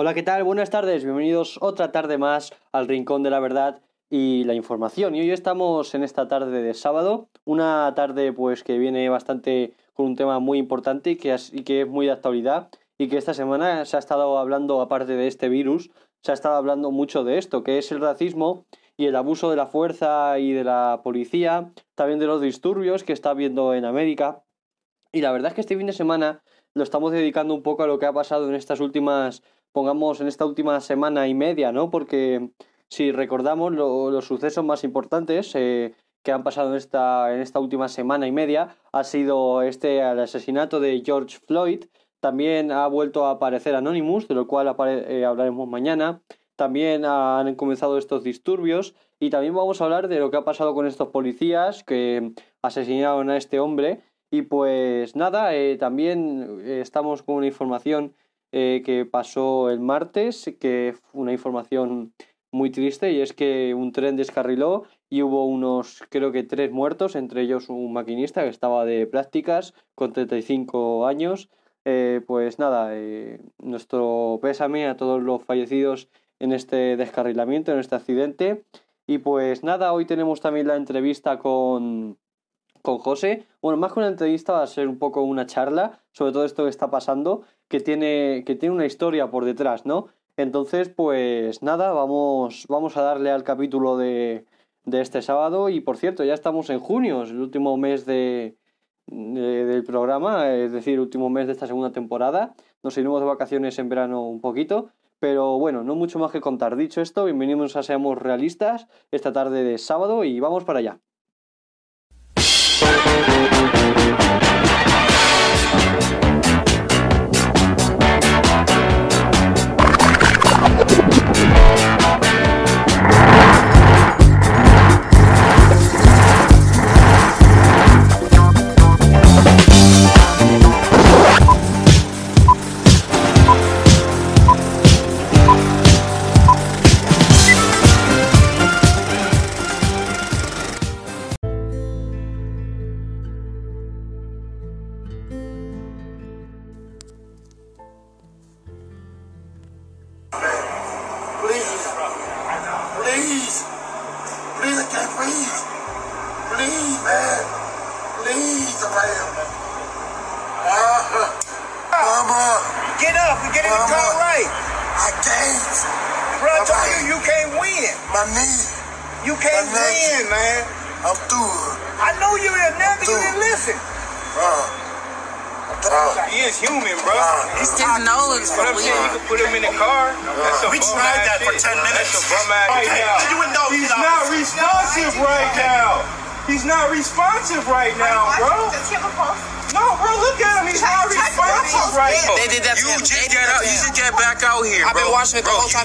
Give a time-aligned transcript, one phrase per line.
[0.00, 0.44] Hola, ¿qué tal?
[0.44, 5.14] Buenas tardes, bienvenidos otra tarde más al Rincón de la Verdad y la Información.
[5.14, 10.06] Y hoy estamos en esta tarde de sábado, una tarde pues que viene bastante con
[10.06, 13.18] un tema muy importante y que, es, y que es muy de actualidad y que
[13.18, 15.90] esta semana se ha estado hablando, aparte de este virus,
[16.22, 18.64] se ha estado hablando mucho de esto, que es el racismo
[19.00, 23.14] y el abuso de la fuerza y de la policía, también de los disturbios que
[23.14, 24.44] está habiendo en América.
[25.10, 26.42] Y la verdad es que este fin de semana
[26.74, 30.26] lo estamos dedicando un poco a lo que ha pasado en estas últimas pongamos en
[30.26, 31.90] esta última semana y media, ¿no?
[31.90, 32.50] Porque
[32.88, 37.88] si recordamos los sucesos más importantes eh, que han pasado en esta, en esta última
[37.88, 41.84] semana y media, ha sido este el asesinato de George Floyd,
[42.20, 46.20] también ha vuelto a aparecer Anonymous, de lo cual eh, hablaremos mañana,
[46.60, 50.74] también han comenzado estos disturbios y también vamos a hablar de lo que ha pasado
[50.74, 57.36] con estos policías que asesinaron a este hombre y pues nada, eh, también estamos con
[57.36, 58.14] una información
[58.52, 62.12] eh, que pasó el martes, que fue una información
[62.52, 67.16] muy triste y es que un tren descarriló y hubo unos, creo que tres muertos,
[67.16, 71.48] entre ellos un maquinista que estaba de prácticas con 35 años.
[71.86, 77.94] Eh, pues nada, eh, nuestro pésame a todos los fallecidos en este descarrilamiento, en este
[77.94, 78.64] accidente.
[79.06, 82.18] Y pues nada, hoy tenemos también la entrevista con,
[82.82, 83.46] con José.
[83.62, 86.64] Bueno, más que una entrevista va a ser un poco una charla sobre todo esto
[86.64, 90.08] que está pasando que tiene, que tiene una historia por detrás, ¿no?
[90.36, 94.46] Entonces, pues nada, vamos, vamos a darle al capítulo de,
[94.84, 98.56] de este sábado y por cierto, ya estamos en junio, es el último mes de,
[99.06, 102.54] del programa, es decir, último mes de esta segunda temporada.
[102.82, 106.76] Nos iremos de vacaciones en verano un poquito, pero bueno, no mucho más que contar.
[106.76, 111.00] Dicho esto, bienvenidos a Seamos Realistas esta tarde de sábado y vamos para allá.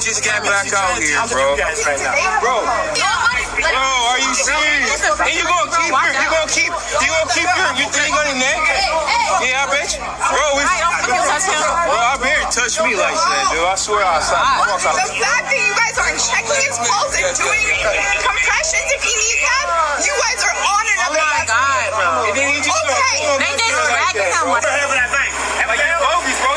[0.05, 1.57] Just got back out here, bro.
[1.57, 5.01] Bro, bro, are you serious?
[5.01, 6.69] And you gonna keep your, you gonna keep,
[7.01, 8.61] you gonna keep your, your thing on your neck?
[9.41, 10.45] Yeah, I bet you, bro.
[10.53, 13.65] We, bro, I bet you touch me like that, dude.
[13.65, 14.37] I swear I saw.
[14.37, 17.65] The fact that you guys aren't checking his pulse and doing
[18.21, 21.01] compressions if he needs that, you guys are on it.
[21.01, 22.29] Oh my god, bro.
[22.29, 22.45] Okay.
[22.45, 24.53] They just dragging him.
[24.53, 25.33] Whatever that thing.
[25.65, 26.54] Like Kobe, bro.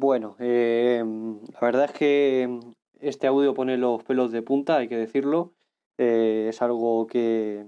[0.00, 1.04] Bueno, eh,
[1.52, 2.58] la verdad es que
[3.00, 5.52] este audio pone los pelos de punta, hay que decirlo.
[5.98, 7.66] Eh, es algo que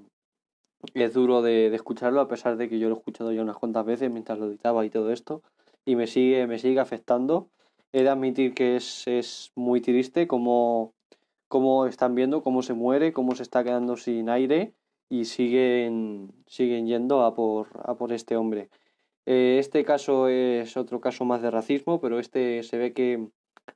[0.94, 3.84] es duro de, escucharlo, a pesar de que yo lo he escuchado ya unas cuantas
[3.84, 5.42] veces mientras lo editaba y todo esto,
[5.84, 7.50] y me sigue, me sigue afectando.
[7.92, 10.94] He de admitir que es, es muy triste cómo,
[11.48, 14.72] cómo están viendo, cómo se muere, cómo se está quedando sin aire
[15.10, 18.70] y siguen, siguen yendo a por, a por este hombre.
[19.26, 23.28] Eh, este caso es otro caso más de racismo, pero este se ve que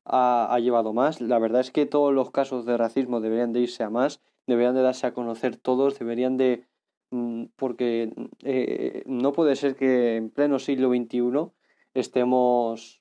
[0.05, 1.21] ha, llevado más.
[1.21, 4.75] La verdad es que todos los casos de racismo deberían de irse a más, deberían
[4.75, 6.65] de darse a conocer todos, deberían de...
[7.11, 8.13] Mm, porque
[8.43, 11.53] eh, no puede ser que en pleno siglo XXI
[11.95, 13.01] estemos,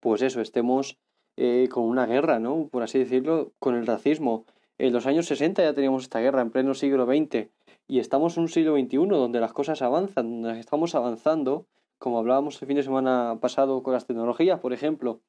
[0.00, 0.98] pues eso, estemos
[1.36, 2.68] eh, con una guerra, ¿no?
[2.68, 4.44] Por así decirlo, con el racismo.
[4.76, 7.48] En los años 60 ya teníamos esta guerra, en pleno siglo XX
[7.88, 11.66] y estamos en un siglo XXI donde las cosas avanzan, donde estamos avanzando
[11.98, 15.20] como hablábamos el fin de semana pasado con las tecnologías, por ejemplo,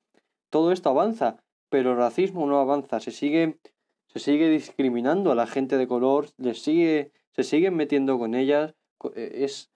[0.50, 1.38] todo esto avanza,
[1.70, 3.58] pero el racismo no avanza, se sigue,
[4.08, 8.76] se sigue discriminando a la gente de color, les sigue, se siguen metiendo con ellas,
[9.16, 9.72] eh, es,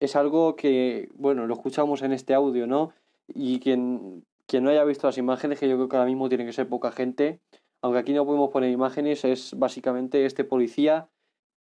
[0.00, 2.92] es algo que, bueno, lo escuchamos en este audio, ¿no?
[3.28, 6.46] Y quien, quien no haya visto las imágenes, que yo creo que ahora mismo tiene
[6.46, 7.40] que ser poca gente,
[7.82, 11.08] aunque aquí no podemos poner imágenes, es básicamente este policía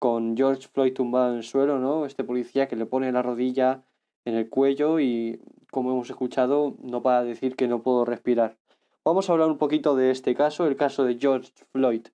[0.04, 2.06] con George Floyd tumbado en el suelo, ¿no?
[2.06, 3.86] Este policía que le pone la rodilla
[4.26, 5.40] en el cuello y,
[5.72, 8.58] como hemos escuchado, no para decir que no puedo respirar.
[9.06, 12.08] Vamos a hablar un poquito de este caso, el caso de George Floyd.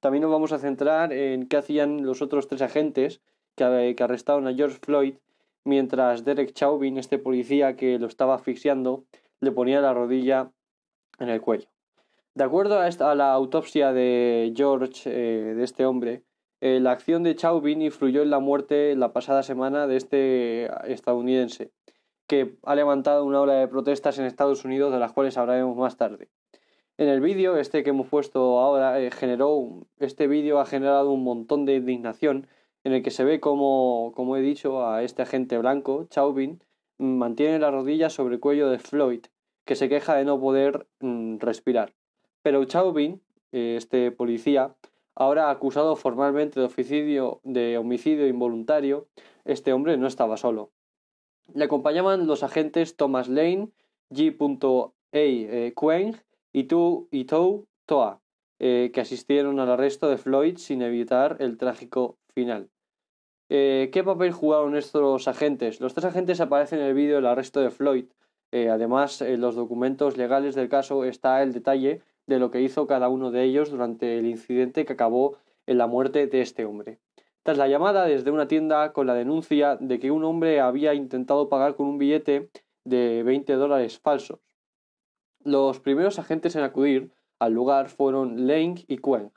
[0.00, 3.20] También nos vamos a centrar en qué hacían los otros tres agentes
[3.54, 5.14] que, que arrestaron a George Floyd
[5.62, 9.04] mientras Derek Chauvin, este policía que lo estaba asfixiando,
[9.38, 10.50] le ponía la rodilla
[11.20, 11.68] en el cuello.
[12.34, 16.24] De acuerdo a, esta, la autopsia de George, eh, de este hombre,
[16.60, 21.70] eh, la acción de Chauvin influyó en la muerte la pasada semana de este estadounidense,
[22.26, 25.96] que ha levantado una ola de protestas en Estados Unidos de las cuales hablaremos más
[25.96, 26.28] tarde.
[26.98, 31.24] En el vídeo, este que hemos puesto ahora, eh, generó, este vídeo ha generado un
[31.24, 32.48] montón de indignación
[32.84, 36.62] en el que se ve como, como he dicho, a este agente blanco, Chauvin,
[36.96, 39.26] mantiene la rodilla sobre el cuello de Floyd,
[39.66, 41.92] que se queja de no poder mm, respirar.
[42.42, 43.20] Pero Chauvin,
[43.52, 44.74] eh, este policía,
[45.16, 49.08] ahora acusado formalmente de homicidio, involuntario,
[49.44, 50.70] este hombre no estaba solo.
[51.54, 53.70] Le acompañaban los agentes Thomas Lane,
[54.10, 54.36] G.
[55.12, 55.18] A.
[55.18, 56.16] Eh, Queng
[56.52, 58.20] y Tou Toa,
[58.58, 62.68] eh, que asistieron al arresto de Floyd sin evitar el trágico final.
[63.48, 65.80] Eh, ¿Qué papel jugaron estos agentes?
[65.80, 68.06] Los tres agentes aparecen en el vídeo del arresto de Floyd.
[68.52, 73.08] Además, en los documentos legales del caso está el detalle de lo que hizo cada
[73.08, 76.98] uno de ellos durante el incidente que acabó en la muerte de este hombre.
[77.42, 81.48] Tras la llamada desde una tienda con la denuncia de que un hombre había intentado
[81.48, 82.50] pagar con un billete
[82.84, 84.40] de 20 dólares falsos.
[85.44, 89.30] Los primeros agentes en acudir al lugar fueron Lane y Queng.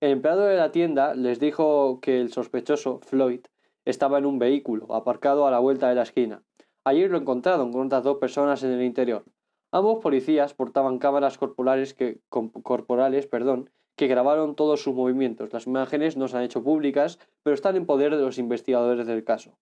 [0.00, 3.40] El empleado de la tienda les dijo que el sospechoso, Floyd,
[3.84, 6.42] estaba en un vehículo, aparcado a la vuelta de la esquina.
[6.84, 9.24] Allí lo encontraron con otras dos personas en el interior.
[9.72, 15.52] Ambos policías portaban cámaras corporales que, corporales perdón, que grabaron todos sus movimientos.
[15.52, 19.24] Las imágenes no se han hecho públicas, pero están en poder de los investigadores del
[19.24, 19.58] caso.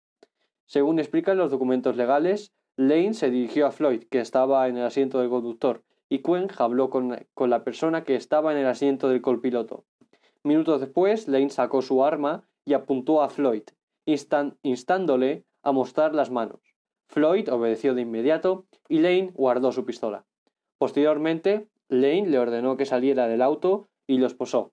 [0.67, 5.19] Según explican los documentos legales, Lane se dirigió a Floyd, que estaba en el asiento
[5.19, 9.21] del conductor, y Quinn habló con, con la persona que estaba en el asiento del
[9.21, 9.85] copiloto.
[10.45, 13.65] Minutos después, Lane sacó su arma y apuntó a Floyd,
[14.05, 16.61] instándole a mostrar las manos.
[17.09, 20.25] Floyd obedeció de inmediato y Lane guardó su pistola.
[20.79, 24.73] Posteriormente, Lane le ordenó que saliera del auto y lo esposó,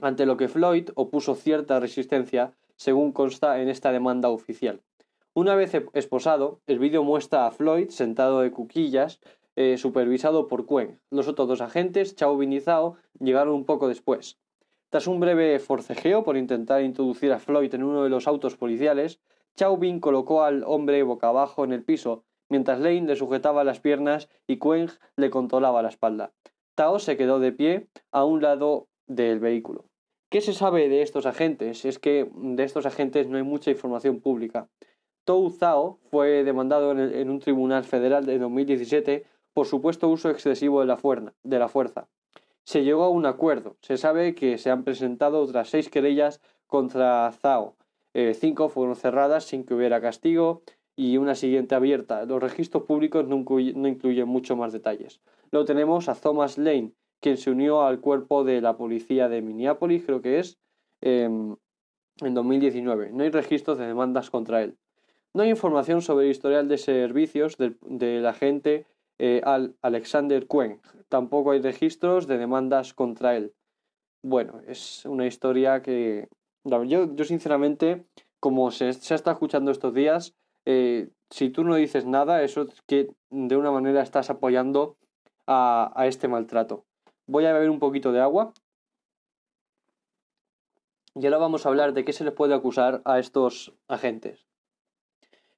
[0.00, 4.82] ante lo que Floyd opuso cierta resistencia, según consta en esta demanda oficial.
[5.34, 9.20] Una vez esposado, el vídeo muestra a Floyd sentado de cuquillas,
[9.56, 11.00] eh, supervisado por Quen.
[11.10, 14.38] Los otros dos agentes, Chauvin y Zhao, llegaron un poco después.
[14.90, 19.20] Tras un breve forcejeo por intentar introducir a Floyd en uno de los autos policiales,
[19.58, 24.28] Chauvin colocó al hombre boca abajo en el piso, mientras Lane le sujetaba las piernas
[24.46, 26.32] y Queng le controlaba la espalda.
[26.76, 29.86] Tao se quedó de pie a un lado del vehículo.
[30.30, 31.84] ¿Qué se sabe de estos agentes?
[31.84, 34.68] Es que de estos agentes no hay mucha información pública.
[35.24, 40.86] Tou Zhao fue demandado en, un tribunal federal de 2017 por supuesto uso excesivo de
[40.86, 42.06] la, fuerza
[42.62, 43.76] se llegó a un acuerdo.
[43.80, 47.77] Se sabe que se han presentado otras seis querellas contra Zhao.
[48.20, 50.62] Eh, cinco fueron cerradas sin que hubiera castigo
[50.96, 52.24] y una siguiente abierta.
[52.24, 55.20] Los registros públicos no, incluyen mucho más detalles.
[55.52, 60.04] Luego tenemos a Thomas Lane, quien se unió al cuerpo de la policía de Minneapolis,
[60.04, 60.58] creo que es,
[61.00, 61.54] em,
[62.20, 63.12] en 2019.
[63.12, 64.76] No hay registros de demandas contra él.
[65.32, 68.84] No hay información sobre el historial de servicios del, agente
[69.20, 70.80] eh, al Alexander Quen.
[71.08, 73.54] Tampoco hay registros de demandas contra él.
[74.24, 76.26] Bueno, es una historia que
[76.64, 78.04] yo, yo sinceramente,
[78.40, 80.34] como se, se está escuchando estos días,
[80.64, 84.96] eh, si tú no dices nada, eso es que de una manera estás apoyando
[85.46, 86.84] a, a este maltrato.
[87.26, 88.52] Voy a beber un poquito de agua.
[91.14, 94.46] Y ahora vamos a hablar de qué se les puede acusar a estos agentes.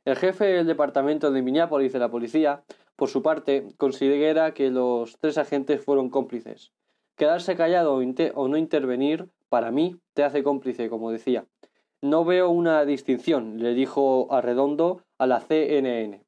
[0.05, 2.65] El jefe del departamento de Minneapolis de la policía
[3.01, 6.71] por su parte, considera que los tres agentes fueron cómplices.
[7.17, 11.45] Quedarse callado o, no intervenir, para mí, te hace cómplice, como decía.
[12.01, 16.25] No veo una distinción, le dijo Arredondo a la CNN.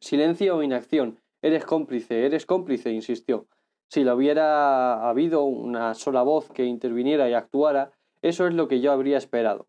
[0.00, 1.18] Silencio o inacción.
[1.40, 3.46] Eres cómplice, eres cómplice, insistió.
[3.88, 8.80] Si le hubiera habido una sola voz que interviniera y actuara, eso es lo que
[8.80, 9.66] yo habría esperado.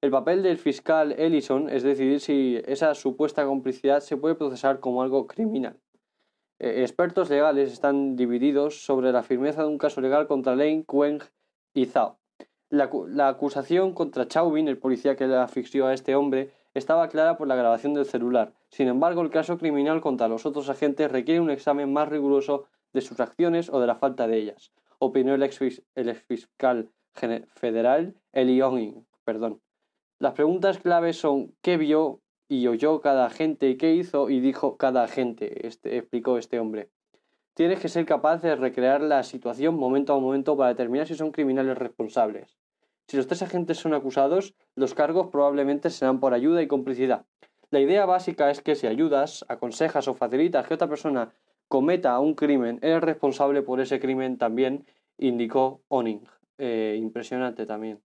[0.00, 5.02] El papel del fiscal Ellison es decidir si esa supuesta complicidad se puede procesar como
[5.02, 5.80] algo criminal.
[6.60, 11.22] Eh, expertos legales están divididos sobre la firmeza de un caso legal contra Lane, Queng
[11.78, 12.18] y Zhao.
[12.70, 17.46] La, acusación contra Chauvin, el policía que le asfixió a este hombre, estaba clara por
[17.48, 18.52] la grabación del celular.
[18.68, 23.00] Sin embargo, el caso criminal contra los otros agentes requiere un examen más riguroso de
[23.00, 25.60] sus acciones o de la falta de ellas, opinó el ex,
[25.94, 26.90] el ex fiscal
[27.54, 28.60] federal Eli
[29.24, 29.60] Perdón.
[30.18, 34.76] Las preguntas claves son ¿qué vio y oyó cada agente y qué hizo y dijo
[34.76, 35.66] cada agente?
[35.66, 36.90] Este, explicó este hombre.
[37.58, 41.32] Tienes que ser capaz de recrear la situación momento a momento para determinar si son
[41.32, 42.56] criminales responsables.
[43.08, 47.26] Si los tres agentes son acusados, los cargos probablemente serán por ayuda y complicidad.
[47.70, 51.32] La idea básica es que si ayudas, aconsejas o facilitas que otra persona
[51.66, 54.86] cometa un crimen, eres responsable por ese crimen también,
[55.16, 56.28] indicó Oning.
[56.58, 58.00] Eh, impresionante también.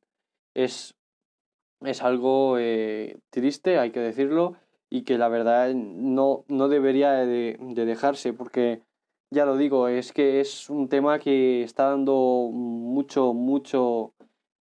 [0.55, 0.95] Es,
[1.81, 4.55] es algo eh, triste, hay que decirlo,
[4.89, 8.81] y que la verdad no, no debería de, dejarse, porque
[9.33, 14.13] ya lo digo, es que es un tema que está dando mucho, mucho,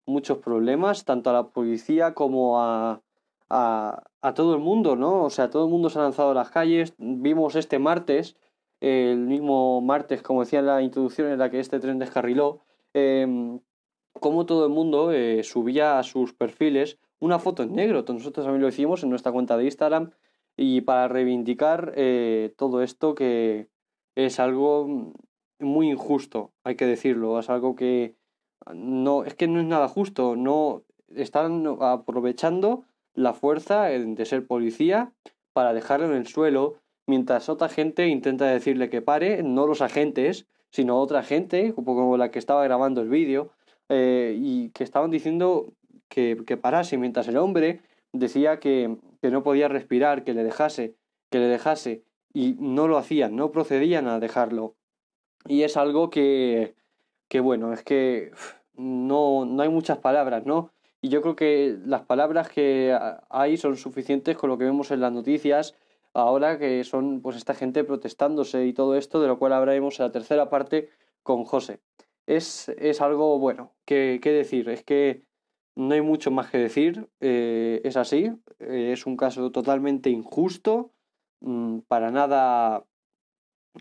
[0.06, 3.02] muchos problemas, tanto a la policía como a,
[3.50, 5.24] a, todo el mundo, ¿no?
[5.24, 6.94] O sea, todo el mundo se ha lanzado a las calles.
[6.98, 8.36] Vimos este martes,
[8.80, 12.60] el mismo martes, como decía en la introducción en la que este tren descarriló,
[12.94, 13.58] eh,
[14.20, 18.04] cómo todo el mundo eh, subía a sus perfiles una foto en negro.
[18.08, 20.10] Nosotros también lo hicimos en nuestra cuenta de Instagram
[20.56, 23.68] y para reivindicar eh, todo esto que
[24.14, 25.12] es algo
[25.58, 28.14] muy injusto, hay que decirlo, es algo que
[28.72, 35.12] no es que no es nada justo, no están aprovechando la fuerza de ser policía
[35.52, 36.76] para dejarlo en el suelo,
[37.06, 42.30] mientras otra gente intenta decirle que pare, no los agentes, sino otra gente, como la
[42.30, 43.50] que estaba grabando el vídeo,
[43.88, 45.74] eh, y que estaban diciendo
[46.08, 47.80] que, que, parase, mientras el hombre
[48.12, 50.94] decía que, que no podía respirar, que le dejase,
[51.30, 54.74] que le dejase, y no lo hacían, no procedían a dejarlo.
[55.46, 56.74] Y es algo que,
[57.28, 58.32] que bueno, es que
[58.74, 60.70] no, no hay muchas palabras, ¿no?
[61.00, 62.96] Y yo creo que las palabras que
[63.28, 65.74] hay son suficientes con lo que vemos en las noticias
[66.14, 70.06] ahora, que son pues esta gente protestándose y todo esto, de lo cual hablaremos en
[70.06, 70.90] la tercera parte
[71.22, 71.80] con José.
[72.26, 74.68] Es, es algo bueno, ¿qué, decir?
[74.68, 75.24] Es que
[75.74, 80.92] no hay mucho más que decir, eh, es así, eh, es un caso totalmente injusto,
[81.42, 82.84] mm, para nada,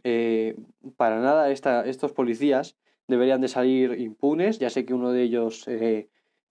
[0.03, 0.55] eh,
[0.97, 2.77] para nada estos policías
[3.07, 5.67] deberían de salir impunes, ya sé que uno de ellos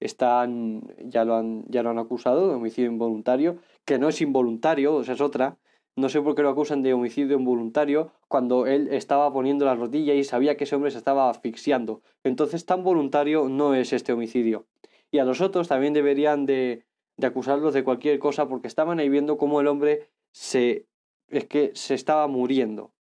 [0.01, 4.95] están, ya lo han, ya lo han acusado de homicidio involuntario, que no es involuntario,
[4.95, 5.59] o sea, es otra.
[5.97, 10.15] No sé por qué lo acusan de homicidio involuntario cuando él estaba poniendo la rodilla
[10.15, 12.01] y sabía que ese hombre se estaba asfixiando.
[12.25, 14.67] Entonces, tan voluntario no es este homicidio.
[15.11, 16.87] Y a los otros también deberían de,
[17.17, 20.87] de acusarlos de cualquier cosa porque estaban ahí viendo cómo el hombre se
[21.31, 22.93] es que se estaba muriendo.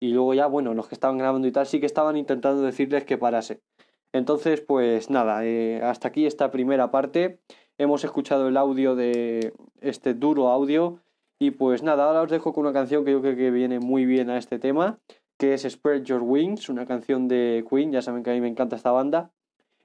[0.00, 3.04] Y luego ya, bueno, los que estaban grabando y tal sí que estaban intentando decirles
[3.04, 3.60] que parase.
[4.12, 7.40] Entonces, pues nada, eh, hasta aquí esta primera parte.
[7.78, 11.00] Hemos escuchado el audio de este duro audio.
[11.38, 14.06] Y pues nada, ahora os dejo con una canción que yo creo que viene muy
[14.06, 14.98] bien a este tema,
[15.36, 18.48] que es Spread Your Wings, una canción de Queen, ya saben que a mí me
[18.48, 19.30] encanta esta banda,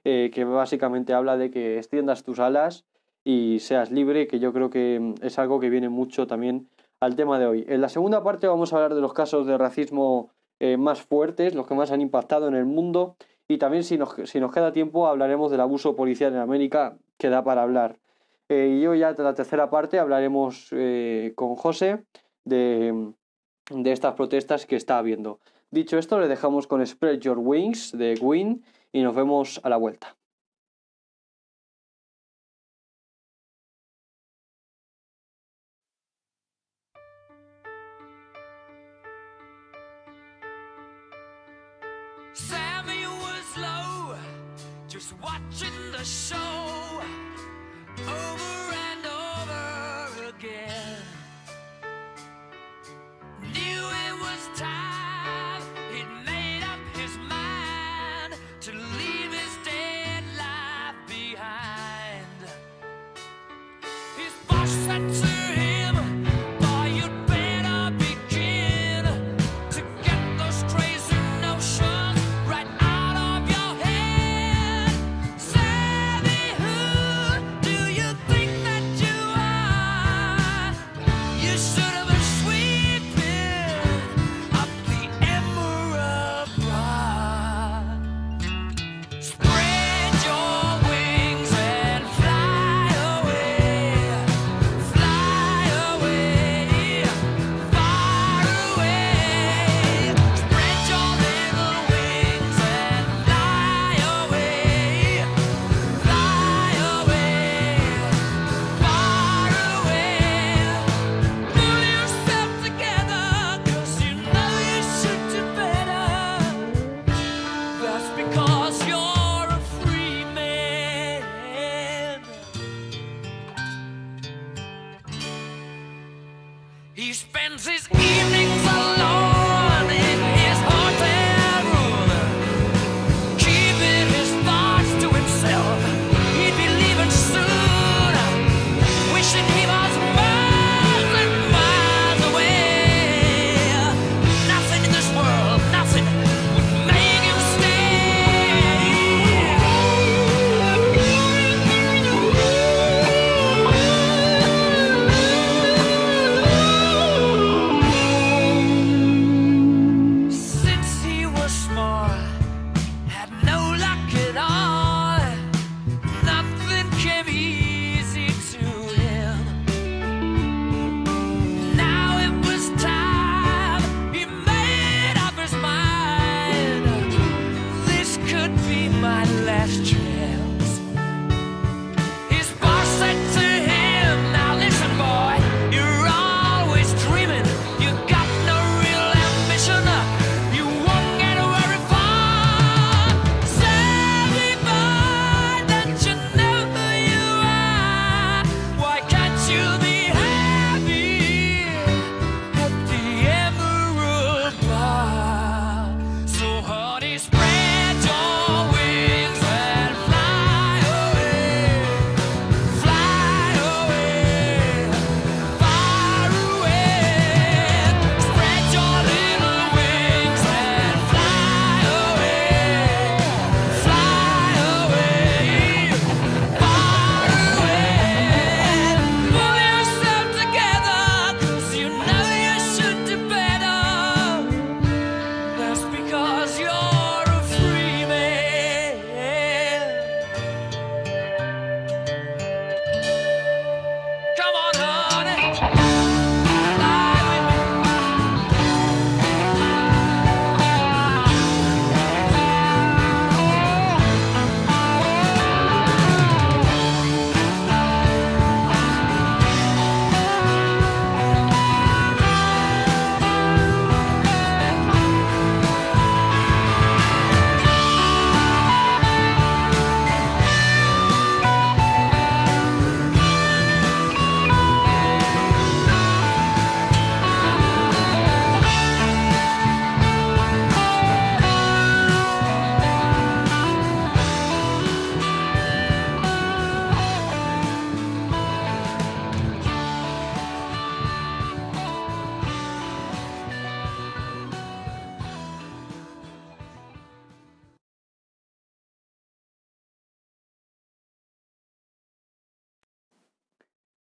[0.02, 2.86] eh, que básicamente habla de que extiendas tus alas
[3.22, 6.68] y seas libre, que yo creo que es algo que viene mucho también
[7.04, 7.64] al tema de hoy.
[7.68, 10.30] En la segunda parte vamos a hablar de los casos de racismo
[10.60, 14.14] eh, más fuertes, los que más han impactado en el mundo y también si nos,
[14.14, 17.98] queda tiempo hablaremos del abuso policial en América, que da para hablar.
[18.48, 22.04] Eh, y yo ya la tercera parte hablaremos eh, con José
[22.44, 23.12] de,
[23.70, 25.40] de estas protestas que está habiendo.
[25.70, 29.76] Dicho esto, le dejamos con Spread Your Wings de Gwyn y nos vemos a la
[29.76, 30.16] vuelta.
[46.04, 46.73] show.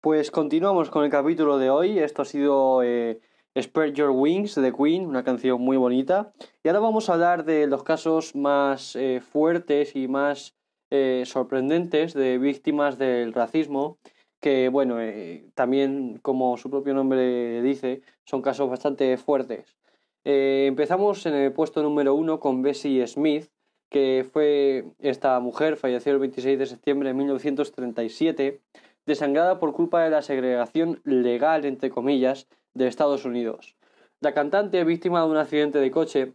[0.01, 1.99] Pues continuamos con el capítulo de hoy.
[1.99, 3.19] Esto ha sido eh,
[3.55, 6.33] Spread Your Wings de Queen, una canción muy bonita.
[6.63, 10.55] Y ahora vamos a hablar de los casos más eh, fuertes y más
[10.89, 13.99] eh, sorprendentes de víctimas del racismo,
[14.39, 19.77] que bueno, eh, también como su propio nombre dice, son casos bastante fuertes.
[20.23, 23.51] Empezamos en el puesto número uno con Bessie Smith,
[23.91, 28.61] que fue esta mujer, falleció el 26 de septiembre de 1937,
[29.05, 33.75] desangrada por culpa de la segregación legal, entre comillas, de Estados Unidos.
[34.19, 36.33] La cantante, víctima de un accidente de coche,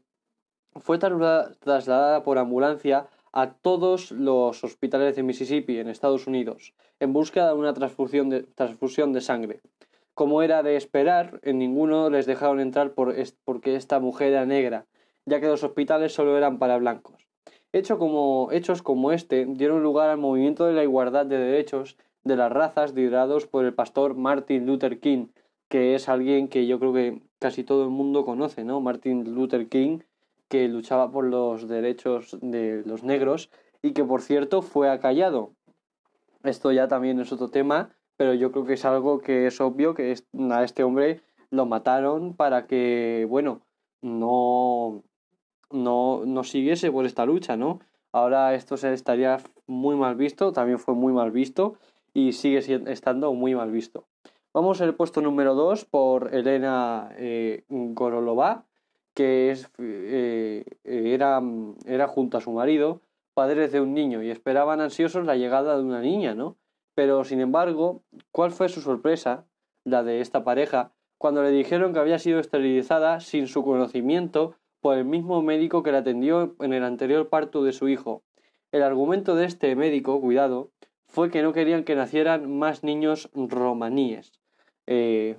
[0.75, 7.47] fue trasladada por ambulancia a todos los hospitales de Mississippi, en Estados Unidos, en busca
[7.47, 9.61] de una transfusión de, sangre.
[10.15, 14.87] Como era de esperar, en ninguno les dejaron entrar por porque esta mujer era negra,
[15.27, 17.29] ya que los hospitales solo eran para blancos.
[17.73, 22.35] Hecho como, hechos como este dieron lugar al movimiento de la igualdad de derechos de
[22.35, 25.29] las razas liderados por el pastor Martin Luther King,
[25.69, 28.81] que es alguien que yo creo que casi todo el mundo conoce, ¿no?
[28.81, 30.01] Martin Luther King,
[30.49, 35.53] que luchaba por los derechos de los negros y que por cierto fue acallado.
[36.43, 39.95] Esto ya también es otro tema, pero yo creo que es algo que es obvio
[39.95, 40.17] que
[40.51, 43.61] a este hombre lo mataron para que, bueno,
[44.03, 45.05] no,
[45.71, 47.79] no, no siguiese por esta lucha, ¿no?
[48.11, 51.77] Ahora esto se estaría muy mal visto, también fue muy mal visto
[52.17, 54.07] y sigue estando muy mal visto.
[54.55, 58.65] Vamos al puesto número 2 por Elena eh, Gorolova,
[59.13, 61.43] que es, eh, era,
[61.85, 63.03] era junto a su marido,
[63.35, 66.57] padres de un niño, y esperaban ansiosos la llegada de una niña, ¿no?
[66.95, 68.03] Pero, sin embargo,
[68.33, 69.45] ¿cuál fue su sorpresa,
[69.85, 74.97] la de esta pareja, cuando le dijeron que había sido esterilizada sin su conocimiento por
[74.97, 78.23] el mismo médico que la atendió en el anterior parto de su hijo?
[78.73, 80.71] El argumento de este médico, cuidado,
[81.17, 84.39] fue que no querían que nacieran más niños romaníes.
[84.87, 85.39] Eh,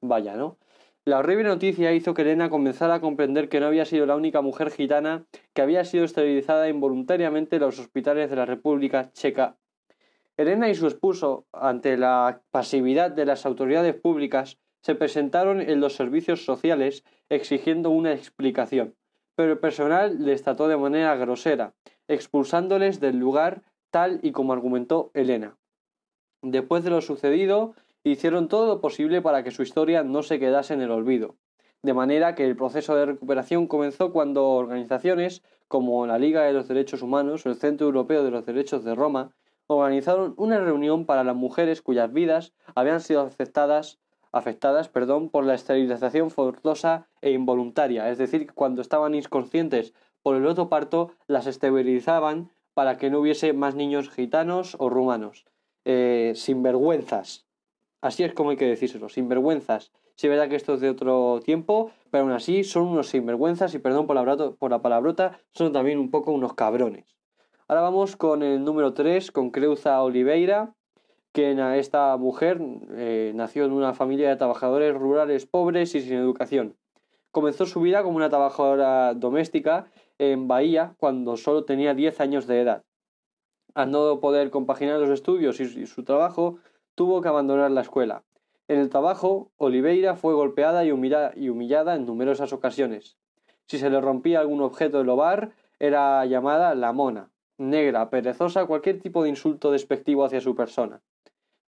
[0.00, 0.56] vaya, ¿no?
[1.04, 4.40] La horrible noticia hizo que Elena comenzara a comprender que no había sido la única
[4.40, 9.56] mujer gitana que había sido esterilizada involuntariamente en los hospitales de la República Checa.
[10.36, 15.96] Elena y su esposo, ante la pasividad de las autoridades públicas, se presentaron en los
[15.96, 18.94] servicios sociales exigiendo una explicación,
[19.34, 21.74] pero el personal les trató de manera grosera,
[22.06, 23.64] expulsándoles del lugar
[24.22, 25.56] y como argumentó Elena.
[26.42, 30.74] Después de lo sucedido, hicieron todo lo posible para que su historia no se quedase
[30.74, 31.36] en el olvido.
[31.82, 36.68] De manera que el proceso de recuperación comenzó cuando organizaciones como la Liga de los
[36.68, 39.32] Derechos Humanos o el Centro Europeo de los Derechos de Roma
[39.66, 43.98] organizaron una reunión para las mujeres cuyas vidas habían sido afectadas,
[44.30, 50.46] afectadas perdón, por la esterilización forzosa e involuntaria, es decir, cuando estaban inconscientes por el
[50.46, 55.46] otro parto, las esterilizaban para que no hubiese más niños gitanos o rumanos.
[55.86, 57.46] Eh, sinvergüenzas,
[58.02, 59.92] Así es como hay que decírselo, sinvergüenzas.
[60.14, 63.78] Sí, verdad que esto es de otro tiempo, pero aún así son unos sinvergüenzas y
[63.78, 67.16] perdón por la, por la palabrota, son también un poco unos cabrones.
[67.66, 70.74] Ahora vamos con el número 3, con Creuza Oliveira,
[71.32, 72.60] que esta mujer
[72.92, 76.76] eh, nació en una familia de trabajadores rurales pobres y sin educación.
[77.30, 79.86] Comenzó su vida como una trabajadora doméstica
[80.18, 82.84] en Bahía cuando solo tenía 10 años de edad.
[83.74, 86.58] Al no poder compaginar los estudios y su trabajo,
[86.94, 88.24] tuvo que abandonar la escuela.
[88.68, 93.16] En el trabajo, Oliveira fue golpeada y, humillada en numerosas ocasiones.
[93.66, 99.00] Si se le rompía algún objeto del hogar, era llamada la mona, negra, perezosa, cualquier
[99.00, 101.02] tipo de insulto despectivo hacia su persona.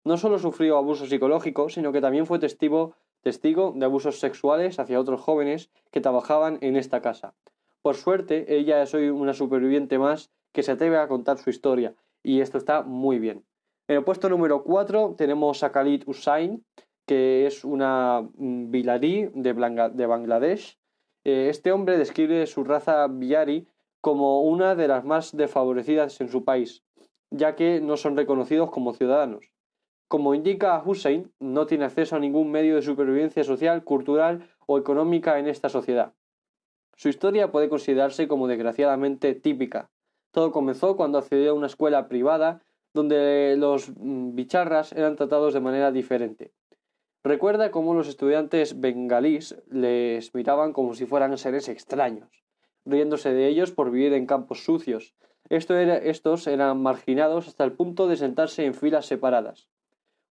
[0.04, 4.98] No solo sufrió abuso psicológico, sino que también fue testigo, testigo de abusos sexuales hacia
[4.98, 7.34] otros jóvenes que trabajaban en esta casa.
[7.88, 11.94] Por suerte, ella es hoy una superviviente más que se atreve a contar su historia,
[12.22, 13.46] y esto está muy bien.
[13.88, 16.62] En el puesto número 4 tenemos a Khalid Hussain,
[17.07, 20.79] que es una mm, bilarí de, Bangladesh.
[21.24, 23.66] Eh, este hombre describe su raza biari
[24.03, 26.85] como una de las más desfavorecidas en su país,
[27.31, 29.51] ya que no son reconocidos como ciudadanos.
[30.09, 35.38] Como indica Hussein, no tiene acceso a ningún medio de supervivencia social, cultural o económica
[35.38, 36.12] en esta sociedad.
[36.98, 39.88] Su historia puede considerarse como desgraciadamente típica.
[40.32, 42.61] Todo comenzó cuando accedió a una escuela privada
[42.92, 46.50] donde los mm, bicharras eran tratados de manera diferente.
[47.22, 52.42] Recuerda cómo los estudiantes bengalíes les miraban como si fueran seres extraños,
[52.84, 55.14] riéndose de ellos por vivir en campos sucios.
[55.50, 59.68] estos eran marginados hasta el punto de sentarse en filas separadas.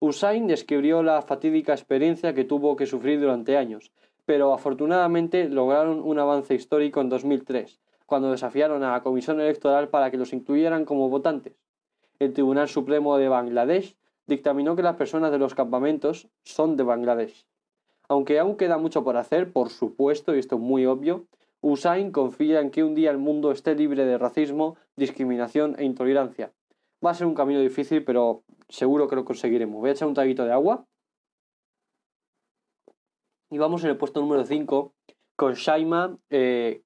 [0.01, 3.93] Usain describió la fatídica experiencia que tuvo que sufrir durante años,
[4.27, 10.11] pero afortunadamente lograron un avance histórico en 2003, cuando desafiaron a la Comisión Electoral para
[10.11, 11.55] que los incluyeran como votantes
[12.19, 17.47] el Tribunal Supremo de Bangladesh dictaminó que las personas de los campamentos son de Bangladesh.
[18.09, 21.27] Aunque aún queda mucho por hacer, por supuesto, y esto es muy obvio,
[21.61, 26.53] Usain confía en que un día el mundo esté libre de racismo, discriminación e intolerancia.
[27.05, 29.81] Va a ser un camino difícil, pero seguro que lo conseguiremos.
[29.81, 30.87] Voy a echar un traguito de agua.
[33.49, 34.93] Y vamos en el puesto número 5
[35.37, 36.83] con Shaima eh,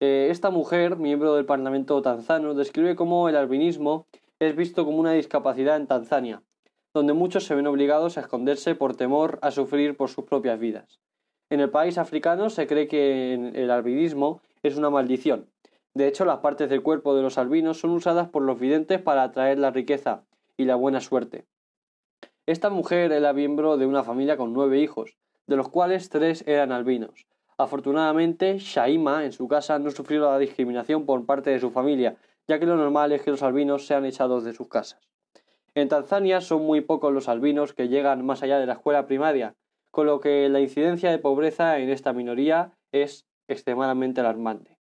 [0.00, 4.06] eh, esta mujer, miembro del Parlamento tanzano, describe cómo el albinismo
[4.38, 6.44] es visto como una discapacidad en Tanzania,
[6.92, 11.00] donde muchos se ven obligados a esconderse por temor a sufrir por sus propias vidas.
[11.50, 15.50] En el país africano se cree que el albinismo es una maldición.
[15.94, 19.24] De hecho, las partes del cuerpo de los albinos son usadas por los videntes para
[19.24, 20.24] atraer la riqueza
[20.56, 21.44] y la buena suerte.
[22.46, 26.72] Esta mujer era miembro de una familia con nueve hijos, de los cuales tres eran
[26.72, 27.26] albinos.
[27.56, 32.16] Afortunadamente, Shaima en su casa no sufrió la discriminación por parte de su familia,
[32.48, 35.08] ya que lo normal es que los albinos sean echados de sus casas.
[35.74, 39.54] En Tanzania son muy pocos los albinos que llegan más allá de la escuela primaria,
[39.90, 44.78] con lo que la incidencia de pobreza en esta minoría es extremadamente alarmante.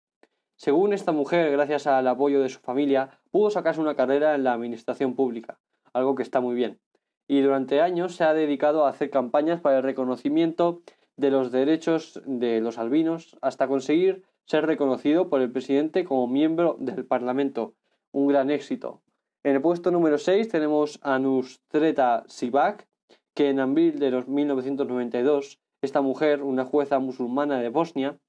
[0.55, 4.53] Según esta mujer, gracias al apoyo de su familia, pudo sacarse una carrera en la
[4.53, 5.59] administración pública,
[5.91, 6.79] algo que está muy bien,
[7.27, 10.81] y durante años se ha dedicado a hacer campañas para el reconocimiento
[11.17, 16.75] de los derechos de los albinos hasta conseguir ser reconocido por el presidente como miembro
[16.79, 17.73] del Parlamento.
[18.11, 19.01] Un gran éxito.
[19.43, 22.87] En el puesto número 6 tenemos a Nustreta Sivak,
[23.33, 28.19] que en abril de 1992 esta mujer, una jueza musulmana de Bosnia,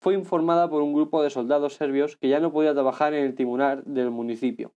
[0.00, 3.34] fue informada por un grupo de soldados serbios que ya no podía trabajar en el
[3.34, 4.72] tribunal del municipio.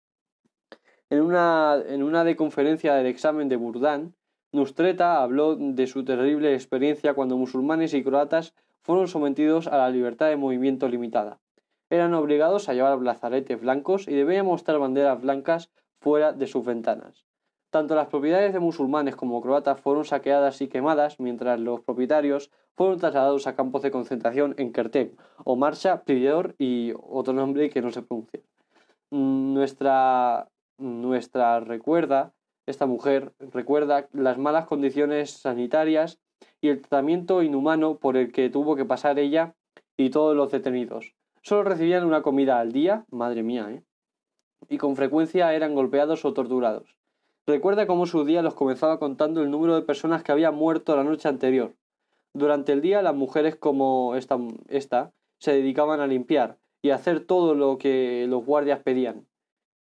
[1.11, 4.15] En una, en una de conferencia del examen de Burdán,
[4.53, 10.29] Nustreta habló de su terrible experiencia cuando musulmanes y croatas fueron sometidos a la libertad
[10.29, 11.41] de movimiento limitada.
[11.91, 15.71] Eran obligados a llevar blazaretes blancos y debían mostrar banderas blancas
[16.01, 17.27] fuera de sus ventanas.
[17.71, 22.99] Tanto las propiedades de musulmanes como croatas fueron saqueadas y quemadas, mientras los propietarios fueron
[22.99, 27.91] trasladados a campos de concentración en Kertem, o Marcha, Prior y otro nombre que no
[27.91, 28.41] se pronuncia.
[29.11, 30.49] Mm, nuestra,
[30.81, 32.33] nuestra recuerda,
[32.67, 36.21] esta mujer recuerda las malas condiciones sanitarias
[36.61, 39.55] y el tratamiento inhumano por el que tuvo que pasar ella
[39.97, 41.15] y todos los detenidos.
[41.43, 43.83] Solo recibían una comida al día, madre mía, ¿eh?
[44.69, 46.97] Y con frecuencia eran golpeados o torturados.
[47.47, 51.05] Recuerda cómo su día los comenzaba contando el número de personas que habían muerto la
[51.05, 51.75] noche anterior.
[52.35, 54.39] Durante el día las mujeres como esta,
[54.69, 59.27] esta se dedicaban a limpiar y a hacer todo lo que los guardias pedían.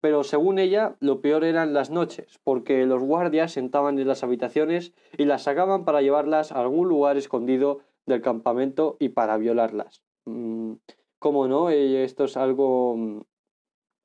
[0.00, 4.94] Pero según ella, lo peor eran las noches, porque los guardias sentaban en las habitaciones
[5.18, 10.02] y las sacaban para llevarlas a algún lugar escondido del campamento y para violarlas.
[10.24, 10.74] Mm,
[11.18, 11.70] ¿Cómo no?
[11.70, 13.20] Eh, esto es algo mm,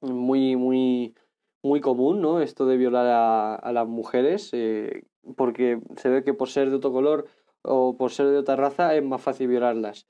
[0.02, 1.16] muy, muy,
[1.64, 2.42] muy común, ¿no?
[2.42, 5.04] Esto de violar a, las mujeres, eh,
[5.38, 7.28] porque se ve que por ser de otro color
[7.62, 10.08] o por ser de otra raza es más fácil violarlas.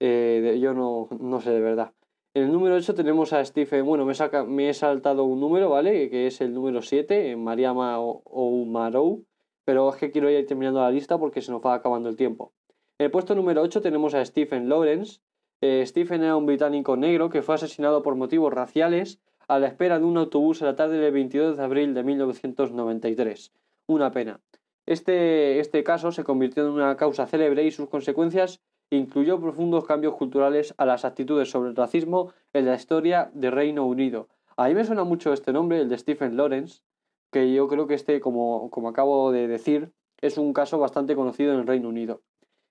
[0.00, 1.92] Eh, yo no, no sé de verdad.
[2.32, 6.08] En el número 8 tenemos a Stephen, bueno, me, he saltado un número, ¿vale?
[6.10, 9.24] Que es el número 7, Mariama Oumarou,
[9.64, 12.52] pero es que quiero ir terminando la lista porque se nos va acabando el tiempo.
[12.98, 15.20] En el puesto número 8 tenemos a Stephen Lawrence.
[15.60, 19.98] Eh, Stephen era un británico negro que fue asesinado por motivos raciales a la espera
[19.98, 23.52] de un autobús a la tarde del 22 de abril de 1993.
[23.88, 24.40] Una pena.
[24.86, 30.14] Este, este caso se convirtió en una causa célebre y sus consecuencias incluyó profundos cambios
[30.14, 34.28] culturales a las actitudes sobre el racismo en la historia de Reino Unido.
[34.56, 36.82] A mí me suena mucho este nombre, el de Stephen Lawrence,
[37.30, 41.52] que yo creo que este, como, como acabo de decir, es un caso bastante conocido
[41.52, 42.22] en el Reino Unido.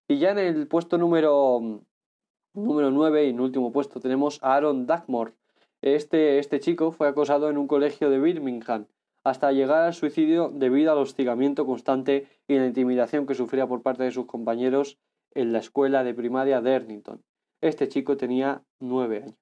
[0.08, 1.82] Y ya en el puesto número,
[2.53, 5.34] número 9 y en último puesto tenemos a Aaron Dagmore.
[5.82, 8.86] Este, este chico fue acosado en un colegio de Birmingham
[9.23, 14.03] hasta llegar al suicidio debido al hostigamiento constante y la intimidación que sufría por parte
[14.03, 14.97] de sus compañeros
[15.34, 17.24] en la escuela de primaria de Ernington.
[17.62, 19.36] Este chico tenía nueve años.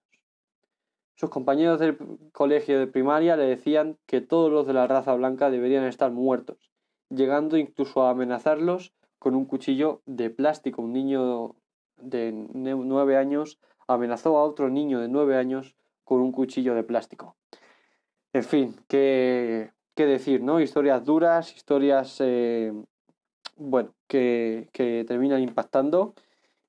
[1.16, 1.98] Sus compañeros del
[2.32, 6.72] colegio de primaria le decían que todos los de la raza blanca deberían estar muertos,
[7.10, 10.84] llegando incluso a amenazarlos con un cuchillo de plástico.
[10.84, 11.56] Un niño
[11.98, 17.36] de nueve años amenazó a otro niño de nueve años con un cuchillo de plástico.
[18.34, 20.60] En fin, qué, qué decir, ¿no?
[20.60, 22.72] Historias duras, historias eh,
[23.58, 24.70] bueno, que,
[25.08, 26.14] terminan impactando.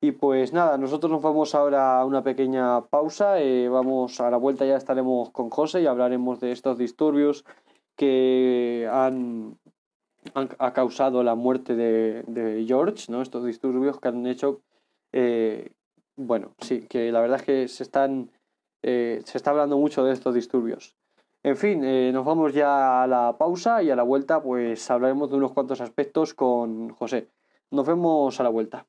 [0.00, 3.40] Y pues nada, nosotros nos vamos ahora a una pequeña pausa.
[3.40, 7.44] Eh, vamos a la vuelta, ya estaremos con José y hablaremos de estos disturbios
[7.96, 9.58] que han,
[10.34, 13.22] ha causado la muerte de, George, ¿no?
[13.22, 14.60] Estos disturbios que han hecho,
[15.12, 15.72] eh,
[16.16, 18.30] bueno, sí, que la verdad es que se están,
[18.82, 20.94] eh, se está hablando mucho de estos disturbios.
[21.44, 25.30] En fin, eh, nos vamos ya a la pausa y a la vuelta pues hablaremos
[25.30, 27.30] de unos cuantos aspectos con José.
[27.70, 28.86] Nos vemos a la vuelta.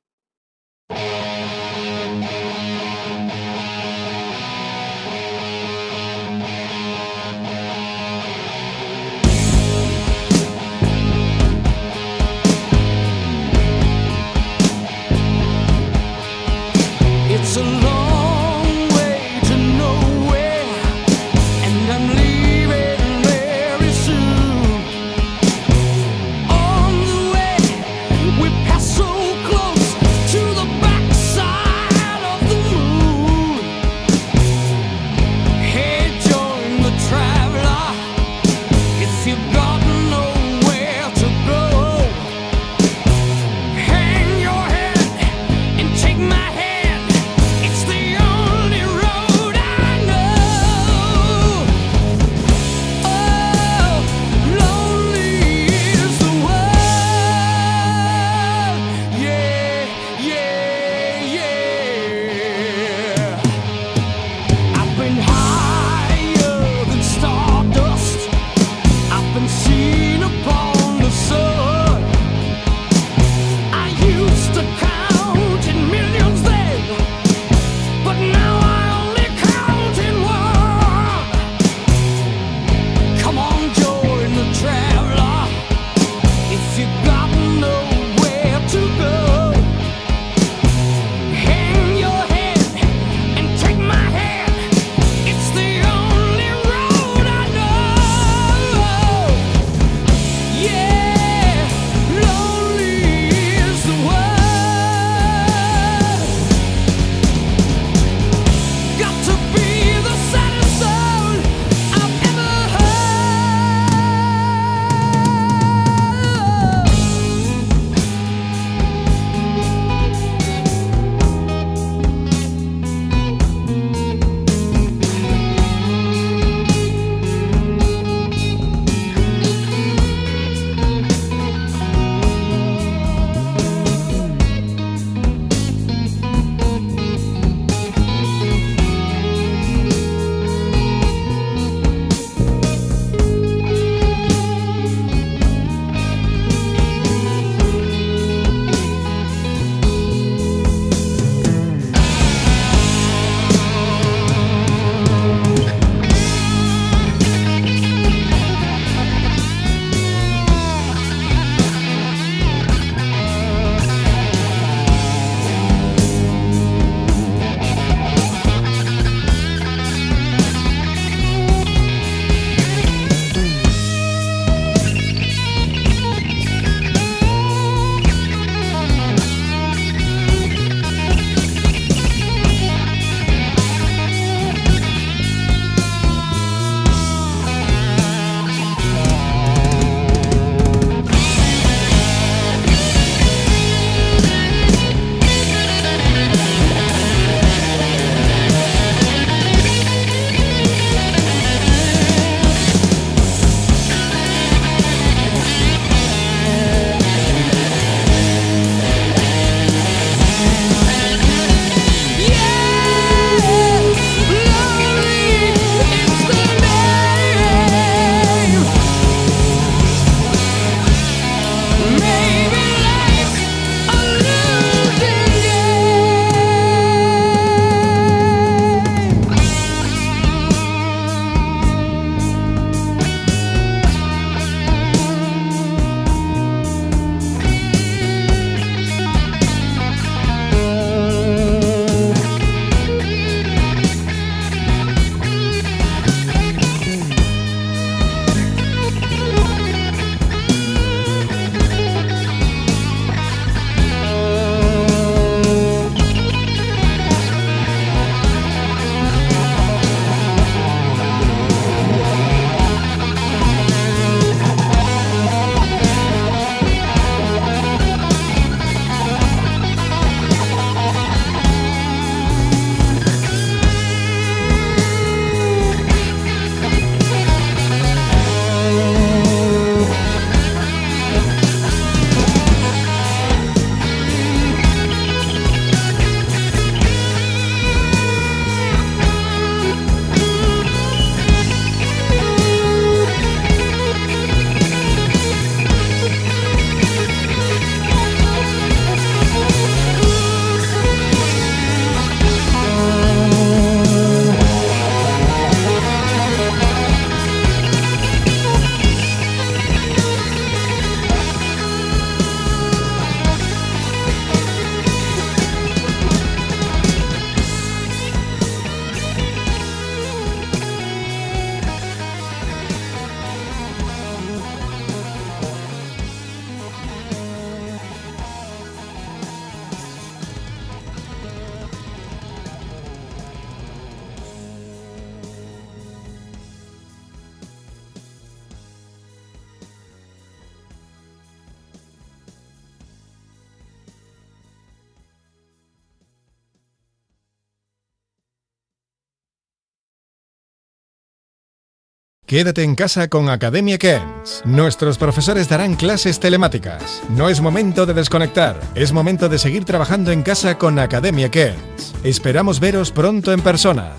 [352.29, 354.43] Quédate en casa con Academia Kens.
[354.45, 357.01] Nuestros profesores darán clases telemáticas.
[357.09, 361.95] No es momento de desconectar, es momento de seguir trabajando en casa con Academia Kens.
[362.03, 363.95] Esperamos veros pronto en persona.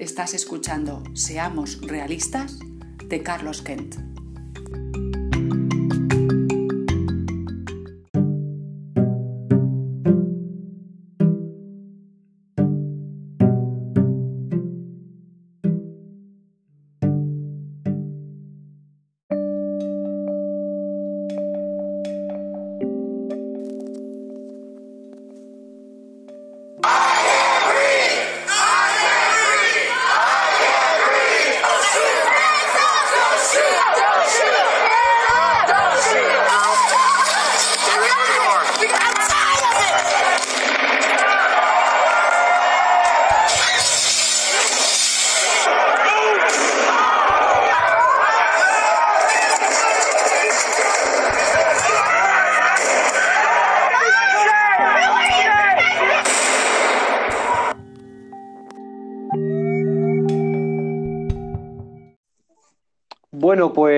[0.00, 2.58] Estás escuchando Seamos Realistas
[3.04, 3.94] de Carlos Kent.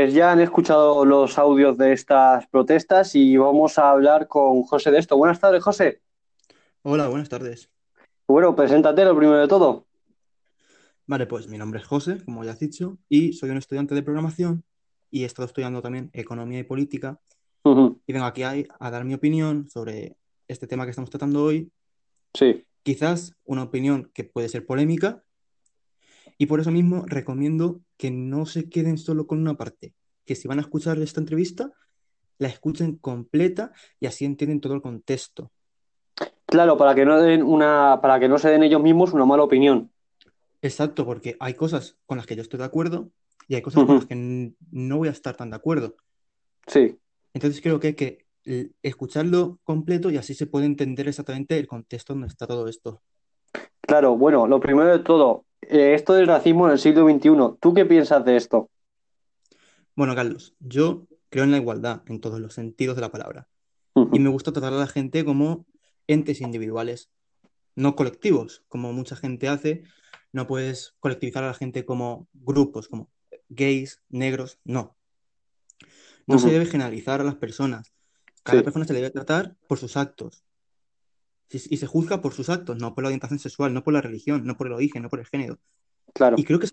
[0.09, 4.91] Pues ya han escuchado los audios de estas protestas y vamos a hablar con José
[4.91, 5.19] de esto.
[5.19, 6.01] Buenas tardes, José.
[6.81, 7.71] Hola, buenas tardes.
[8.27, 9.85] Bueno, preséntate lo primero de todo.
[11.07, 14.03] Vale, pues mi nombre es José, como ya has dicho, y soy un estudiante de
[14.03, 14.65] programación
[15.11, 17.21] y he estado estudiando también economía y política.
[17.63, 21.71] Y vengo aquí a, a dar mi opinión sobre este tema que estamos tratando hoy.
[22.33, 25.23] Sí, Quizás una opinión que puede ser polémica,
[26.39, 29.93] y por eso mismo recomiendo que no se queden solo con una parte,
[30.25, 31.73] que si van a escuchar esta entrevista,
[32.39, 35.51] la escuchen completa y así entienden todo el contexto.
[36.47, 39.43] claro, para que no den una, para que no se den ellos mismos una mala
[39.43, 39.91] opinión.
[40.63, 43.11] Exacto, porque hay cosas con las que yo estoy de acuerdo
[43.49, 45.97] y hay cosas con las que no voy a estar tan de acuerdo.
[46.67, 46.97] Sí,
[47.35, 48.27] Entonces creo que hay que
[48.83, 53.03] escucharlo completo y así se puede entender exactamente el contexto donde está todo esto.
[53.81, 54.17] claro.
[54.17, 58.25] Bueno, lo primero de todo, esto del racismo en el siglo XXI, ¿tú qué piensas
[58.25, 58.71] de esto?
[59.95, 63.49] Bueno, Carlos, yo creo en la igualdad en todos los sentidos de la palabra
[64.13, 65.67] y me gusta tratar a la gente como
[66.07, 67.11] entes individuales,
[67.75, 69.83] no colectivos, como mucha gente hace.
[70.33, 73.11] No puedes colectivizar a la gente como grupos, como
[73.49, 74.97] gays, negros, no.
[76.27, 77.93] No se debe generalizar a las personas.
[78.43, 80.45] Cada Sí, persona se le debe tratar por sus actos.
[81.51, 84.45] Y se juzga por sus actos, no por la orientación sexual, no por la religión,
[84.45, 85.59] no por el origen, no por el género.
[86.15, 86.37] claro.
[86.39, 86.69] Y creo que,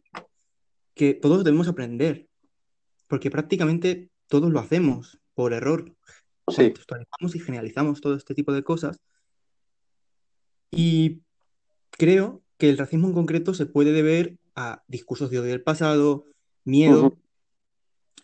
[0.94, 2.28] que todos debemos aprender,
[3.08, 5.96] porque prácticamente todos lo hacemos por error.
[6.50, 9.00] Sí, Contextualizamos y generalizamos todo este tipo de cosas.
[10.72, 11.22] Y
[11.92, 16.26] creo que el racismo en concreto se puede deber a discursos de odio del pasado,
[16.66, 17.18] miedo, ujú,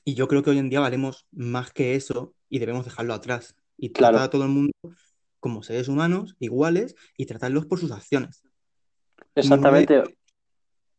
[0.04, 3.56] y yo creo que hoy en día valemos más que eso y debemos dejarlo atrás
[3.78, 4.74] y tratar Claro, a todo el mundo
[5.42, 8.42] como seres humanos iguales y tratarlos por sus acciones.
[9.36, 10.04] Y no de- exactamente.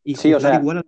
[0.03, 0.83] y Sí, o sea, igual a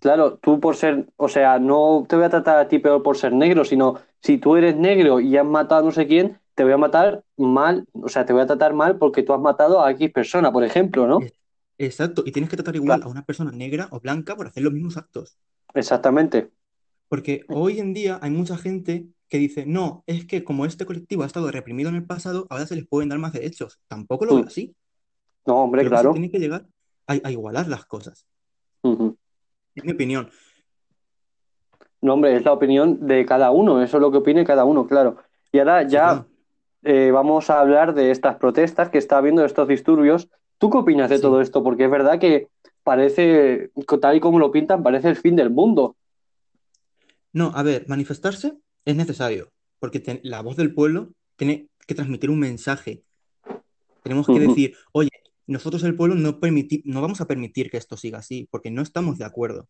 [0.00, 3.16] claro, tú por ser, o sea, no te voy a tratar a ti peor por
[3.16, 6.64] ser negro, sino si tú eres negro y has matado a no sé quién, te
[6.64, 9.82] voy a matar mal, o sea, te voy a tratar mal porque tú has matado
[9.82, 11.20] a X persona, por ejemplo, ¿no?
[11.78, 14.62] Exacto, y tienes que tratar igual Claro, a una persona negra o blanca por hacer
[14.62, 15.38] los mismos actos.
[15.74, 16.50] exactamente.
[17.08, 21.24] Porque hoy en día hay mucha gente que dice, no, es que como este colectivo
[21.24, 23.80] ha estado reprimido en el pasado, ahora se les pueden dar más derechos.
[23.88, 24.76] Tampoco lo veo Mm, así.
[25.44, 26.12] No, hombre, Creo que se claro.
[26.12, 26.66] tiene que llegar
[27.08, 28.24] a, a igualar las cosas.
[29.74, 30.30] Es mi opinión.
[32.00, 34.86] No, hombre, es la opinión de cada uno, eso es lo que opine cada uno,
[34.86, 35.16] claro.
[35.50, 36.26] Y ahora Sí, ya claro.
[36.84, 40.28] eh, vamos a hablar de estas protestas que está habiendo, de estos disturbios.
[40.58, 41.64] ¿Tú qué opinas de todo esto?
[41.64, 42.50] Porque es verdad que
[42.84, 45.96] parece, tal y como lo pintan, parece el fin del mundo.
[47.32, 52.30] No, a ver, manifestarse es necesario, porque te- la voz del pueblo tiene que transmitir
[52.30, 53.02] un mensaje.
[54.02, 55.10] Tenemos que decir, oye,
[55.46, 56.38] nosotros el pueblo no
[56.84, 59.68] no vamos a permitir que esto siga así, porque no estamos de acuerdo.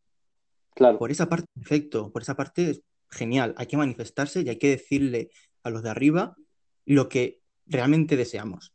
[0.75, 3.55] Claro, Por esa parte, perfecto, por esa parte es genial.
[3.57, 5.31] Hay que manifestarse y hay que decirle
[5.63, 6.37] a los de arriba
[6.85, 8.75] lo que realmente deseamos.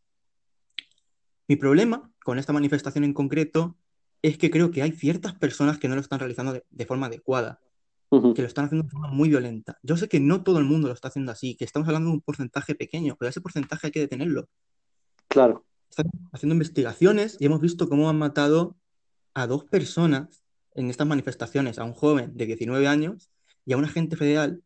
[1.47, 3.75] Mi problema con esta manifestación en concreto
[4.21, 7.07] es que creo que hay ciertas personas que no lo están realizando de, de forma
[7.07, 7.59] adecuada,
[8.09, 9.77] que lo están haciendo de forma muy violenta.
[9.83, 12.15] Yo sé que no todo el mundo lo está haciendo así, que estamos hablando de
[12.15, 14.47] un porcentaje pequeño, pero ese porcentaje hay que detenerlo.
[15.27, 18.75] claro, Están haciendo investigaciones y hemos visto cómo han matado
[19.35, 20.43] a dos personas
[20.73, 23.29] en estas manifestaciones, a un joven de 19 años
[23.65, 24.63] y a un agente federal,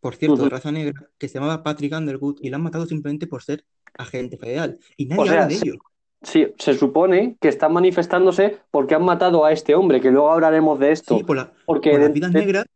[0.00, 3.26] por cierto, de raza negra, que se llamaba Patrick Underwood y lo han matado simplemente
[3.26, 3.64] por ser
[3.96, 4.78] agente federal.
[4.96, 5.60] Y nadie O sea, de sí.
[5.68, 5.78] ello.
[6.22, 10.78] Sí, se supone que están manifestándose porque han matado a este hombre, que luego hablaremos
[10.78, 11.16] de esto.
[11.18, 12.66] Sí, por, la- porque por las vidas de- negras.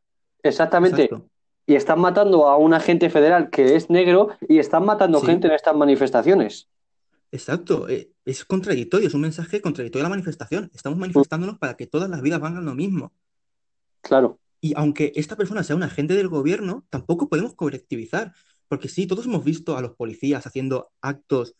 [0.46, 1.28] Exactamente, Exacto.
[1.66, 5.26] y están matando a un agente federal que es negro y están matando Sí.
[5.26, 6.68] gente en estas manifestaciones.
[7.32, 10.70] Exacto, eh, es contradictorio, es un mensaje contradictorio a la manifestación.
[10.74, 13.12] Estamos manifestándonos para que todas las vidas valgan lo mismo.
[14.00, 18.32] Claro, Y aunque esta persona sea un agente del gobierno, tampoco podemos colectivizar,
[18.68, 21.54] porque sí, todos hemos visto a los policías haciendo actos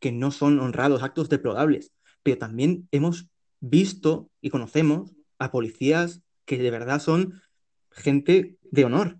[0.00, 3.28] que no son honrados, actos deplorables, pero también hemos
[3.60, 7.40] visto y conocemos a policías que de verdad son
[7.90, 9.18] gente de honor.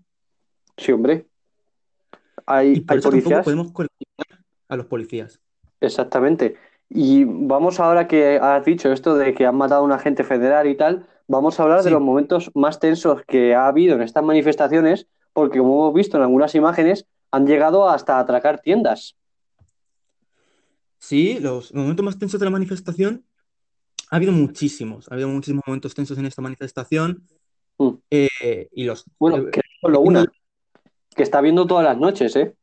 [0.77, 1.27] sí, hombre.
[2.37, 3.43] Y Hay, por hay eso tampoco policías.
[3.43, 3.71] podemos
[4.69, 5.39] a los policías.
[5.79, 6.55] Exactamente.
[6.89, 10.67] Y vamos ahora que has dicho esto de que han matado a un agente federal
[10.67, 14.23] y tal, vamos a hablar de los momentos más tensos que ha habido en estas
[14.23, 19.15] manifestaciones, porque como hemos visto en algunas imágenes, han llegado hasta atracar tiendas.
[20.97, 23.25] Sí, los momentos más tensos de la manifestación,
[24.09, 27.25] ha habido muchísimos, ha habido muchísimos momentos tensos en esta manifestación,
[27.81, 27.97] Mm.
[28.11, 29.05] eh, y los...
[29.17, 30.25] Bueno, eh, que no solo una,
[31.15, 32.55] que está viendo todas las noches, ¿eh?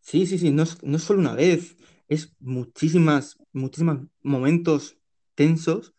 [0.00, 1.76] Sí, sí, sí, no es, no es solo una vez,
[2.08, 4.96] es muchísimas, muchísimos momentos
[5.34, 5.92] tensos.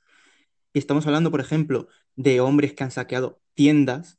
[0.73, 4.17] Y estamos hablando, por ejemplo, de hombres que han saqueado tiendas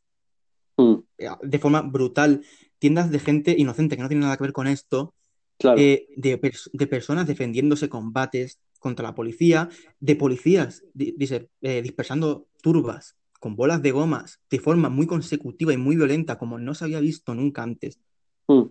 [0.77, 2.43] Mm, eh, de forma brutal,
[2.79, 5.13] tiendas de gente inocente que no tiene nada que ver con esto,
[5.59, 5.79] claro.
[5.79, 9.69] eh, de, pers- de personas defendiéndose combates contra la policía,
[9.99, 11.15] de policías di-
[11.61, 16.59] eh, dispersando turbas con bolas de gomas de forma muy consecutiva y muy violenta, como
[16.59, 17.99] no se había visto nunca antes.
[18.47, 18.67] Mm,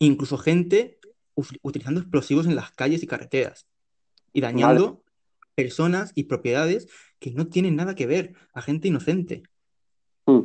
[0.00, 0.98] Incluso gente
[1.62, 3.66] utilizando explosivos en las calles y carreteras
[4.32, 5.02] y dañando
[5.54, 9.44] personas y propiedades que no tienen nada que ver a gente inocente.
[10.26, 10.40] mm.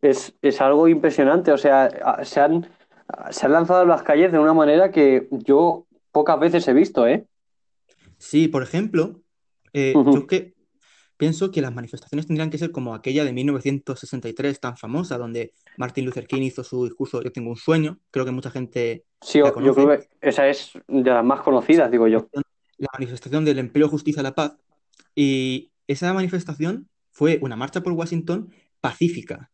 [0.00, 1.50] Es, es algo impresionante.
[1.50, 1.90] O sea,
[2.24, 2.68] se han,
[3.30, 7.06] se han lanzado a las calles de una manera que yo pocas veces he visto,
[7.06, 7.26] ¿eh?
[8.18, 9.22] Sí, por ejemplo,
[9.72, 10.54] eh, yo que
[11.16, 16.04] pienso que las manifestaciones tendrían que ser como aquella de 1963 tan famosa, donde Martin
[16.04, 17.98] Luther King hizo su discurso Yo tengo un sueño.
[18.10, 21.90] Creo que mucha gente Sí, la yo creo que esa es de las más conocidas,
[21.90, 22.28] digo yo.
[22.76, 24.56] La manifestación del empleo, justicia, la paz.
[25.14, 29.50] Y esa manifestación fue una marcha por Washington pacífica.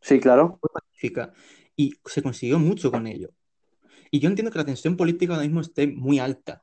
[0.00, 0.58] Sí, claro.
[0.60, 1.32] fue pacífica
[1.76, 3.30] y se consiguió mucho con ello.
[4.10, 6.62] Y yo entiendo que la tensión política ahora mismo esté muy alta,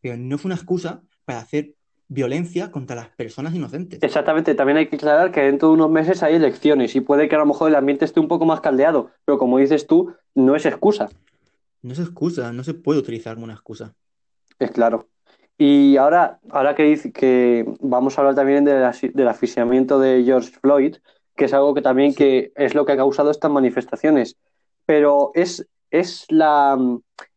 [0.00, 1.74] pero no fue una excusa para hacer
[2.08, 4.02] violencia contra las personas inocentes.
[4.02, 7.36] Exactamente, también hay que aclarar que dentro de unos meses hay elecciones y puede que
[7.36, 10.56] a lo mejor el ambiente esté un poco más caldeado, pero como dices tú, no
[10.56, 11.08] es excusa,
[11.82, 13.94] No es excusa, no se puede utilizar como una excusa.
[14.58, 15.06] es claro.
[15.58, 18.82] Y ahora, ahora que, dice- que vamos a hablar también del,
[19.14, 20.96] del asfixiamiento de George Floyd,
[21.36, 22.16] que es algo que también Sí.
[22.18, 24.36] que es lo que ha causado estas manifestaciones.
[24.86, 26.76] Pero ¿es, es, la,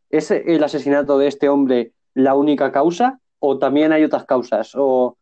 [0.10, 4.72] ¿es el asesinato de este hombre la única causa o también hay otras causas?
[4.76, 5.18] ¿O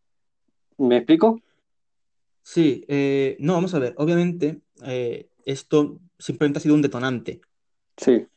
[0.78, 1.42] me explico?
[2.44, 7.42] Sí, eh, no, vamos a ver, obviamente eh, esto simplemente ha sido un detonante.
[7.98, 8.28] Sí,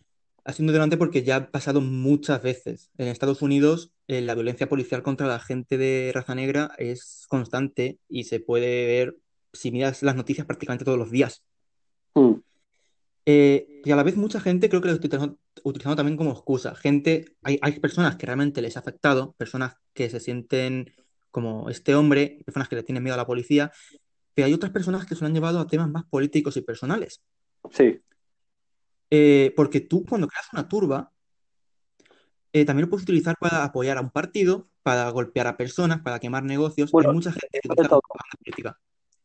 [0.44, 2.90] Ha sido un detonante porque ya ha pasado muchas veces.
[2.96, 7.98] En Estados Unidos eh, la violencia policial contra la gente de raza negra es constante
[8.08, 9.16] y se puede ver,
[9.52, 11.42] si miras las noticias, prácticamente todos los días.
[12.14, 12.34] Mm,
[13.24, 15.10] y a la vez mucha gente creo que lo estoy
[15.64, 16.74] utilizando, también como excusa.
[16.74, 20.92] Gente, hay, hay personas que realmente les ha afectado, personas que se sienten
[21.30, 23.72] como este hombre, personas que le tienen miedo a la policía,
[24.34, 27.22] pero hay otras personas que se lo han llevado a temas más políticos y personales.
[27.70, 28.00] sí,
[29.10, 31.10] Eh, porque tú cuando creas una turba,
[32.52, 36.18] eh, también lo puedes utilizar para apoyar a un partido, para golpear a personas, para
[36.18, 36.90] quemar negocios.
[36.90, 38.00] Bueno, hay mucha gente que propaganda
[38.38, 38.78] política.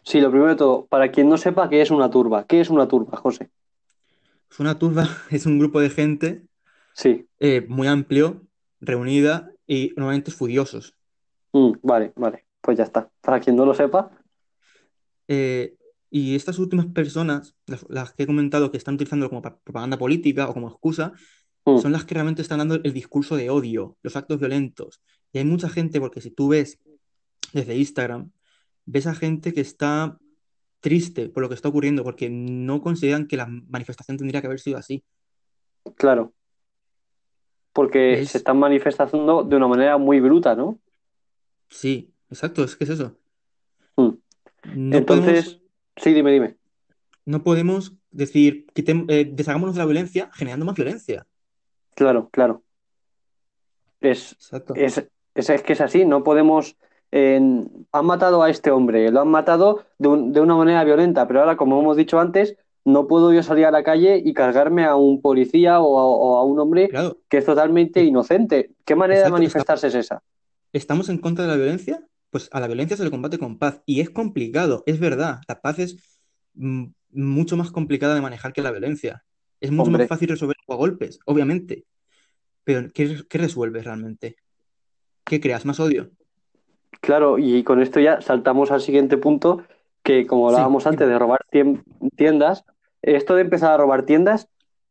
[0.03, 2.69] Sí, lo primero de todo, para quien no sepa qué es una turba, ¿qué es
[2.69, 3.49] una turba, José?
[4.47, 6.43] Pues Una turba es un grupo de gente
[6.93, 8.41] Sí, eh, muy amplio,
[8.81, 10.95] reunida y normalmente furiosos.
[11.53, 13.11] Mm, vale, vale, pues ya está.
[13.21, 14.11] Para quien no lo sepa,
[15.27, 15.75] Eh,
[16.09, 19.97] y estas últimas personas, las, las que he comentado que están utilizando como pa- propaganda
[19.97, 21.11] política o como excusa,
[21.65, 25.01] mm, son las que realmente están dando el discurso de odio, los actos violentos.
[25.33, 26.79] Y hay mucha gente, porque si tú ves
[27.53, 28.31] desde Instagram,
[28.85, 30.17] ves a gente que está
[30.79, 34.59] triste por lo que está ocurriendo, porque no consideran que la manifestación tendría que haber
[34.59, 35.03] sido así.
[35.95, 36.33] claro,
[37.73, 40.79] porque Es- se están manifestando de una manera muy bruta, ¿no?
[41.69, 43.17] Sí, exacto, es que es eso.
[43.97, 44.09] Mm.
[44.75, 45.61] No Entonces, podemos,
[45.97, 46.57] sí, dime, dime.
[47.25, 51.25] no podemos decir, quitem- eh, deshagámonos de la violencia generando más violencia.
[51.95, 52.63] Claro, claro.
[54.01, 54.75] Es, Exacto.
[54.75, 55.03] es,
[55.35, 56.77] es, es que es así, no podemos
[57.11, 61.39] han matado a este hombre, lo han matado de, un- de una manera violenta, pero
[61.41, 62.55] ahora, como hemos dicho antes,
[62.85, 66.37] no puedo yo salir a la calle y cargarme a un policía o a, o
[66.37, 68.71] a un hombre Claro, que es totalmente inocente.
[68.85, 70.21] ¿Qué manera de manifestarse es esa?
[70.73, 72.05] ¿estamos en contra de la violencia?
[72.29, 73.81] Pues a la violencia se le combate con paz.
[73.85, 75.39] Y es complicado, es verdad.
[75.47, 75.97] La paz es
[76.53, 79.23] mm, mucho más complicada de manejar que la violencia.
[79.59, 80.03] Es mucho Hombre.
[80.03, 81.85] más fácil resolver a golpes, obviamente.
[82.63, 84.35] Pero ¿qué, qué resuelves realmente?
[85.25, 85.65] ¿Qué creas?
[85.65, 86.11] ¿Más odio?
[87.01, 89.63] Claro, y con esto ya saltamos al siguiente punto,
[90.03, 91.45] que como hablábamos antes de robar
[92.15, 92.63] tiendas,
[93.01, 94.47] esto de empezar a robar tiendas,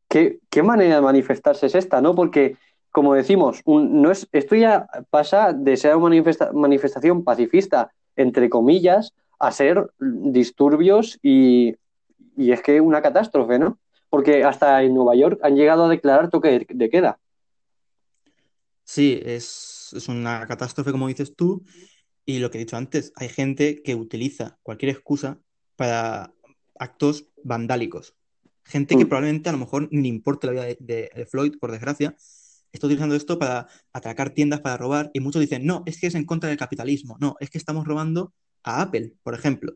[0.09, 2.15] ¿qué, qué manera de manifestarse es esta, no?
[2.15, 2.57] Porque,
[2.91, 8.49] como decimos, un- no es, esto ya pasa de ser una manifesta- manifestación pacifista, entre
[8.49, 11.75] comillas, a ser disturbios y,
[12.37, 13.79] y es que una catástrofe, ¿no?
[14.09, 17.19] Porque hasta en Nueva York han llegado a declarar toque de- de queda.
[18.85, 21.63] Sí, es, es una catástrofe, como dices tú,
[22.27, 25.39] y lo que he dicho antes, hay gente que utiliza cualquier excusa
[25.77, 26.33] para
[26.79, 28.15] actos vandálicos.
[28.65, 29.09] Gente que Mm.
[29.09, 32.17] probablemente a lo mejor ni le importa la vida de, de- de Floyd, por desgracia,
[32.73, 36.15] está utilizando esto para atracar tiendas, para robar, y muchos dicen, no, es que es
[36.15, 38.33] en contra del capitalismo, no, es que estamos robando
[38.65, 39.73] a Apple, por ejemplo.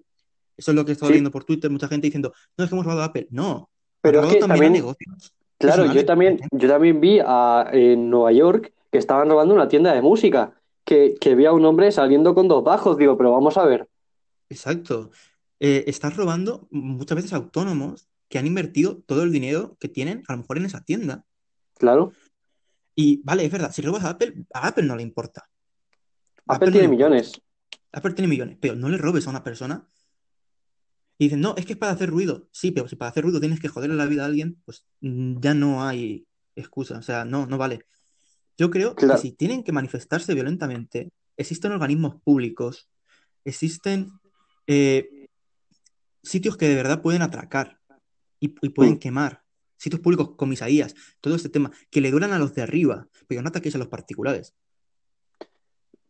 [0.57, 1.15] Eso es lo que he estado Sí.
[1.15, 3.29] viendo por Twitter, mucha gente diciendo, no, es que hemos robado a Apple.
[3.31, 3.71] No,
[4.03, 5.35] Pero es que también también- negocios.
[5.59, 9.93] Claro, yo también, yo también vi a, en Nueva York que estaban robando una tienda
[9.95, 10.60] de música,
[10.91, 13.89] que, que vi a un hombre saliendo con dos bajos, digo, pero vamos a ver.
[14.49, 15.11] Exacto.
[15.61, 20.33] Eh, estás robando muchas veces autónomos que han invertido todo el dinero que tienen, a
[20.33, 21.25] lo mejor en esa tienda.
[21.79, 22.13] Claro,
[22.97, 25.49] Y vale, es verdad, si robas a Apple, a Apple no le importa.
[26.47, 27.09] Apple no tiene importa.
[27.09, 27.41] millones.
[27.93, 29.87] Apple tiene millones, pero no le robes a una persona
[31.19, 32.49] y dicen, no, es que es para hacer ruido.
[32.51, 35.55] Sí, pero si para hacer ruido tienes que joderle la vida a alguien, pues ya
[35.55, 36.27] no hay
[36.57, 36.99] excusa.
[36.99, 37.87] O sea, no, no vale.
[38.61, 41.09] Yo creo que si tienen que manifestarse violentamente,
[41.39, 42.91] existen organismos públicos,
[43.43, 44.11] existen
[44.67, 45.29] eh,
[46.23, 47.79] sitios que de verdad pueden atracar
[48.39, 48.99] y, y pueden Mm.
[48.99, 49.43] quemar.
[49.79, 53.49] Sitios públicos, comisarías, todo este tema, que le duran a los de arriba, pero no
[53.49, 54.55] ataques a los particulares.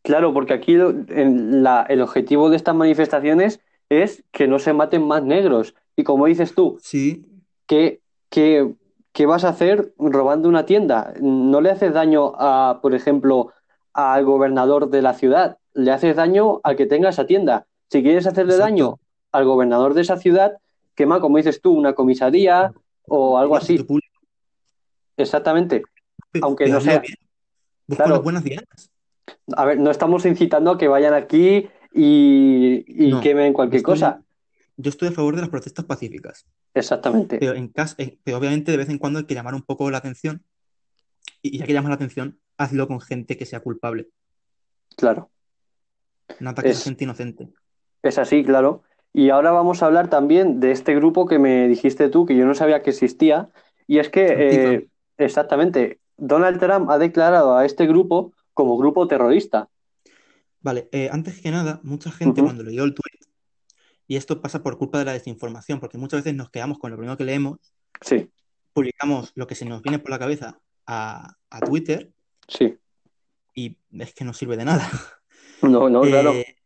[0.02, 4.72] Claro, porque aquí lo- en la- el objetivo de estas manifestaciones es que no se
[4.72, 5.76] maten más negros.
[5.94, 7.24] Y como dices tú, Sí,
[7.68, 8.74] ¿qué, qué,
[9.20, 11.12] qué vas a hacer robando una tienda?
[11.20, 13.52] No le haces daño a, por ejemplo,
[13.92, 17.66] al gobernador de la ciudad, le haces daño al que tenga esa tienda.
[17.90, 18.70] Si quieres hacerle Exacto.
[18.72, 18.94] daño
[19.32, 20.52] al gobernador de esa ciudad,
[20.94, 22.72] quema, como dices tú, una comisaría
[23.08, 23.76] o algo así.
[23.82, 24.20] público,
[25.18, 25.82] Exactamente.
[26.40, 27.02] Aunque pero no sea-
[27.88, 28.12] Claro.
[28.14, 28.90] las buenas dianas.
[29.54, 34.22] A ver, no estamos incitando a que vayan aquí y, y No, quemen cualquier cosa.
[34.82, 37.38] Yo estoy a favor de las protestas pacíficas, Exactamente.
[37.38, 39.90] pero, en cas- eh, pero obviamente de vez en cuando hay que llamar un poco
[39.90, 40.42] la atención
[41.42, 44.08] y ya que llamas la atención, hazlo con gente que sea culpable,
[44.96, 45.30] Claro.
[46.38, 47.48] no ataques Es- a gente inocente.
[48.02, 48.82] Es así, claro.
[49.12, 52.46] Y ahora vamos a hablar también de este grupo que me dijiste tú, que yo
[52.46, 53.50] no sabía que existía.
[53.86, 59.68] Y es que, eh, exactamente, Donald Trump ha declarado a este grupo como grupo terrorista.
[60.62, 63.29] Vale, eh, antes que nada, mucha gente cuando leyó el tweet,
[64.10, 66.96] y esto pasa por culpa de la desinformación, porque muchas veces nos quedamos con lo
[66.96, 67.58] primero que leemos,
[68.00, 68.28] Sí,
[68.72, 72.10] publicamos lo que se nos viene por la cabeza a, a Twitter
[72.48, 72.76] sí.
[73.54, 74.90] y es que no sirve de nada.
[75.62, 76.32] No, no, claro.
[76.32, 76.56] Eh,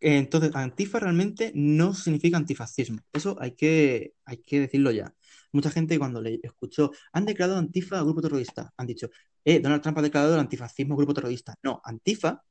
[0.00, 3.00] entonces, antifa realmente no significa antifascismo.
[3.14, 5.14] Eso hay que, hay que decirlo ya.
[5.52, 9.08] Mucha gente cuando le escuchó, han declarado antifa grupo terrorista, han dicho,
[9.42, 11.56] eh, Donald Trump ha declarado el antifascismo grupo terrorista.
[11.62, 12.44] No, antifa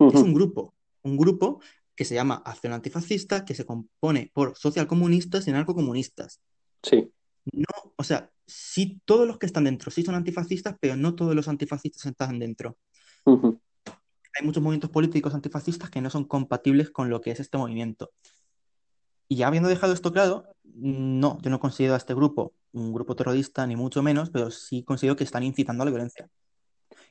[0.00, 1.60] es un grupo, un grupo
[1.94, 6.40] que se llama Acción Antifascista, que se compone por socialcomunistas y anarcocomunistas.
[6.82, 7.12] Sí,
[7.52, 11.34] No, o sea, sí todos los que están dentro sí son antifascistas, pero no todos
[11.34, 12.76] los antifascistas están dentro.
[13.26, 18.10] Hay muchos movimientos políticos antifascistas que no son compatibles con lo que es este movimiento.
[19.28, 23.14] Y ya habiendo dejado esto claro, no, yo no considero a este grupo un grupo
[23.14, 26.28] terrorista, ni mucho menos, pero sí considero que están incitando a la violencia.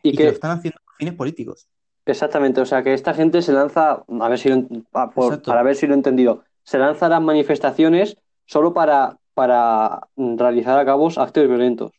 [0.04, 1.68] Y Y que lo que, están haciendo con fines políticos.
[2.06, 5.64] Exactamente, o sea, que esta gente se lanza, a ver si lo, a- por- para
[5.64, 10.86] ver si lo he entendido, se lanza a las manifestaciones solo para, para realizar a
[10.86, 11.92] cabo actos violentos.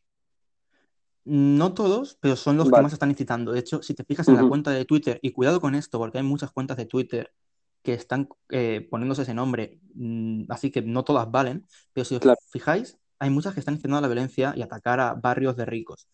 [1.24, 3.52] No todos, pero son los que más están incitando.
[3.52, 6.18] De hecho, si te fijas en la cuenta de Twitter, y cuidado con esto, porque
[6.18, 7.32] hay muchas cuentas de Twitter
[7.82, 12.20] que están eh, poniéndose ese nombre, mm, así que no todas valen, pero si os
[12.20, 12.38] Claro.
[12.50, 16.08] fijáis, hay muchas que están incitando a la violencia y atacar a barrios de ricos.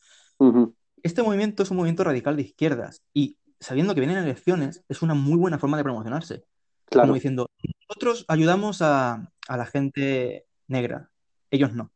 [1.02, 5.14] Este movimiento es un movimiento radical de izquierdas y sabiendo que vienen elecciones, es una
[5.14, 6.44] muy buena forma de promocionarse.
[6.86, 7.50] Claro, Como diciendo,
[7.88, 11.10] nosotros ayudamos a, a la gente negra,
[11.50, 11.92] ellos no.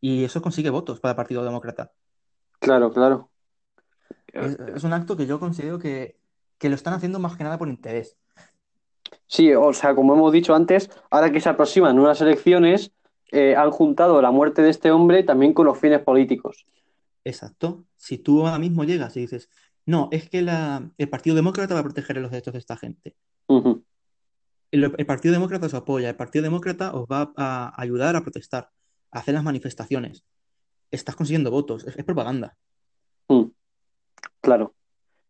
[0.00, 1.92] Y eso consigue votos para el Partido Demócrata.
[2.58, 3.30] claro, claro.
[4.32, 6.18] Es, es un acto que yo considero que,
[6.58, 8.16] que lo están haciendo más que nada por interés.
[9.26, 12.92] Sí, o sea, como hemos dicho antes, ahora que se aproximan unas elecciones,
[13.30, 16.66] eh, han juntado la muerte de este hombre también con los fines políticos.
[17.24, 17.84] Exacto.
[17.96, 19.48] Si tú ahora mismo llegas y dices,
[19.86, 23.14] no, es que la- el Partido Demócrata va a proteger los derechos de esta gente.
[24.70, 28.70] El, el Partido Demócrata os apoya, el Partido Demócrata os va a ayudar a protestar,
[29.10, 30.24] a hacer las manifestaciones.
[30.90, 32.56] Estás consiguiendo votos, es, es propaganda.
[33.28, 33.44] Mm,
[34.40, 34.74] Claro.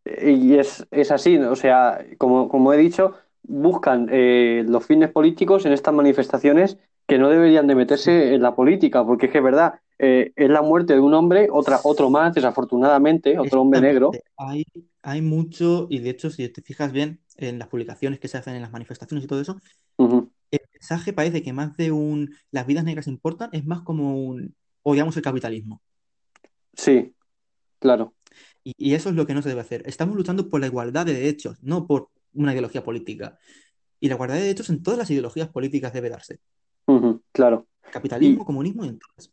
[0.05, 1.53] Y es, es así, ¿no?
[1.53, 6.77] o sea, como, como he dicho, buscan eh, los fines políticos en estas manifestaciones
[7.07, 10.51] que no deberían de meterse en la política, porque es que es verdad, eh, es
[10.51, 14.11] la muerte de un hombre, otra, otro más, desafortunadamente, otro hombre negro.
[14.37, 14.65] Hay,
[15.01, 18.57] hay mucho, y de hecho, si te fijas bien en las publicaciones que se hacen
[18.57, 19.57] en las manifestaciones y todo eso,
[19.97, 24.55] el mensaje parece que más de un las vidas negras importan, es más como un
[24.83, 25.81] odiamos el capitalismo.
[26.75, 27.15] Sí,
[27.79, 28.13] claro.
[28.65, 29.83] Y, y eso es lo que no se debe hacer.
[29.87, 33.39] Estamos luchando por la igualdad de derechos, no por una ideología política.
[34.01, 36.41] Y la igualdad de derechos en todas las ideologías políticas debe darse.
[37.33, 37.67] Claro.
[37.93, 39.32] Capitalismo, comunismo y en todas.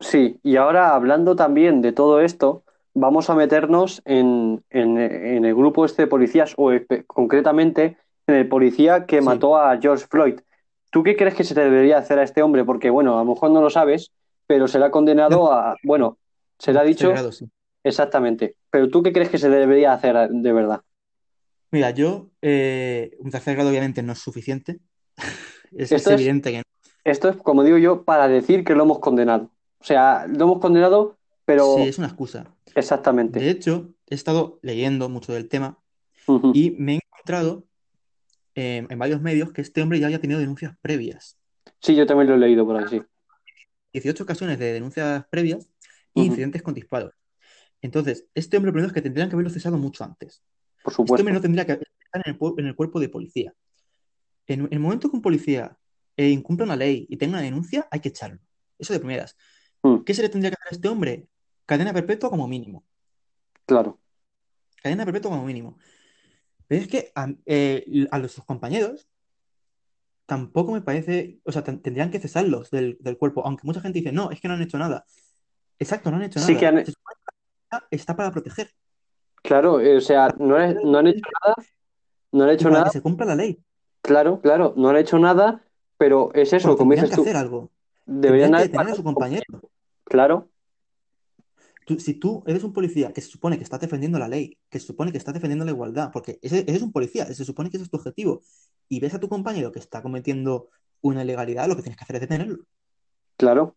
[0.00, 5.54] Sí, y ahora hablando también de todo esto, vamos a meternos en, en- en el
[5.54, 6.70] grupo este de policías, o
[7.06, 9.24] concretamente en el policía que Sí.
[9.24, 10.40] mató a George Floyd.
[10.90, 12.64] ¿Tú qué crees que se debería hacer a este hombre?
[12.64, 14.12] Porque, bueno, a lo mejor no lo sabes,
[14.46, 16.18] pero se le ha condenado a, bueno,
[16.58, 17.46] se le ha dicho Tercer grado, sí.
[17.82, 18.56] exactamente.
[18.70, 20.82] Pero ¿tú qué crees que se debería hacer de verdad?
[21.70, 24.78] Mira, yo, eh, un tercer grado obviamente no es suficiente.
[25.72, 26.62] Es, Esto es es- evidente que no.
[27.04, 29.50] Esto es, como digo yo, para decir que lo hemos condenado.
[29.86, 32.52] O sea, lo hemos condenado, pero Sí, es una excusa.
[32.74, 33.38] exactamente.
[33.38, 35.78] De hecho, he estado leyendo mucho del tema
[36.52, 37.68] y me he encontrado
[38.56, 41.38] eh, en varios medios que este hombre ya había tenido denuncias previas.
[41.80, 43.00] Sí, yo también lo he leído por ahí, sí.
[43.92, 45.68] 18 ocasiones de denuncias previas
[46.16, 46.26] e Ujú.
[46.30, 47.12] incidentes con disparos.
[47.80, 50.42] Entonces, este hombre, lo primero es que tendrían que haberlo cesado mucho antes.
[50.82, 51.22] Por Este supuesto.
[51.22, 53.54] hombre no tendría que estar en el, pu- en el cuerpo de policía.
[54.48, 55.78] En, en el momento que un policía
[56.16, 58.40] eh, incumpla una ley y tenga una denuncia, hay que echarlo.
[58.80, 59.36] Eso de primeras.
[59.86, 60.04] Mm.
[60.04, 61.28] ¿Qué se le tendría que hacer a este hombre?
[61.64, 62.84] Cadena perpetua como mínimo.
[63.66, 63.98] Claro.
[64.82, 65.78] Cadena perpetua como mínimo.
[66.68, 69.08] Pero es que a, eh, a los sus compañeros
[70.26, 74.00] tampoco me parece, o sea, ten- tendrían que cesarlos del, del cuerpo, aunque mucha gente
[74.00, 75.04] dice, no, es que no han hecho nada.
[75.78, 76.60] Exacto, no han hecho Sí nada.
[76.60, 78.70] que han- está para proteger,
[79.42, 81.54] Claro, eh, o sea, no, han- no han hecho nada,
[82.32, 83.62] no han hecho para nada, que se cumpla la ley.
[84.00, 85.62] claro, claro, no han hecho nada,
[85.96, 87.70] pero es eso, como dices que tú, hacer algo.
[88.04, 89.44] deberían a su compañero.
[90.06, 90.48] Claro,
[91.84, 94.80] Tú- si tú eres un policía que se supone que está defendiendo la ley, que
[94.80, 97.70] se supone que está defendiendo la igualdad, porque ese, ese es un policía, se supone
[97.70, 98.42] que ese es tu objetivo,
[98.88, 100.68] y ves a tu compañero que está cometiendo
[101.00, 102.64] una ilegalidad, lo que tienes que hacer es detenerlo.
[103.36, 103.76] claro,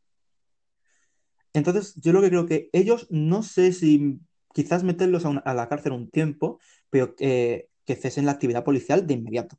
[1.53, 4.19] Entonces, yo lo que creo que ellos, no sé si
[4.53, 6.59] quizás meterlos a, una- a la cárcel un tiempo,
[6.89, 9.57] pero que, que cesen la actividad policial de inmediato.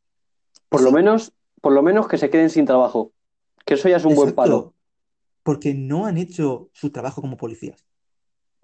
[0.69, 3.13] por lo menos, por lo menos que se queden sin trabajo,
[3.65, 4.75] que eso ya es un buen palo,
[5.43, 7.87] porque no han hecho su trabajo como policías.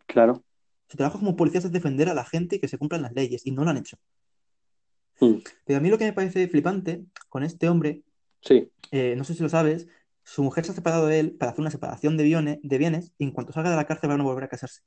[0.07, 0.45] claro,
[0.89, 3.47] Su trabajo como policías es defender a la gente y que se cumplan las leyes,
[3.47, 3.99] y no lo han hecho.
[5.21, 8.03] Mm, Pero a mí lo que me parece flipante con este hombre,
[8.43, 9.89] sí, eh, no sé si lo sabes,
[10.25, 13.13] su mujer se ha separado de él para hacer una separación de bienes, de bienes
[13.19, 14.83] y en cuanto salga de la cárcel van a volver a casarse.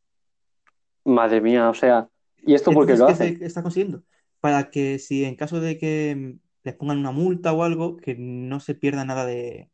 [1.05, 3.37] madre mía, o sea, ¿y esto por qué lo ¿qué hace?
[3.37, 4.03] se está consiguiendo?
[4.39, 8.15] Para que si en caso de que mm, les pongan una multa o algo, que
[8.17, 9.69] no se pierda nada de,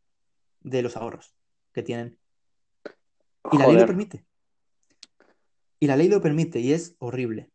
[0.61, 1.36] de los ahorros
[1.76, 2.17] que tienen.
[3.51, 4.26] Y la ley lo permite.
[5.80, 7.51] Y la ley lo permite y es horrible.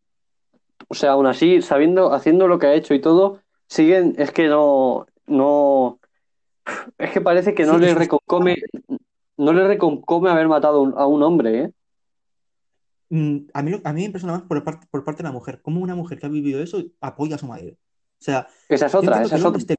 [0.88, 4.46] o sea, aún así, sabiendo, haciendo lo que ha hecho y todo, siguen, es que
[4.48, 5.98] no, no,
[6.98, 8.56] es que parece que no Sí, le reconcome,
[9.36, 11.72] no le reconcome haber matado a un- hombre, ¿eh?
[13.08, 15.60] Mm, A mí, a mí me impresiona más por parte, por parte de la mujer.
[15.62, 17.72] Cómo una mujer que ha vivido eso apoya a su marido.
[17.74, 19.58] O sea, Esa es otra, esa es otra.
[19.58, 19.74] esté.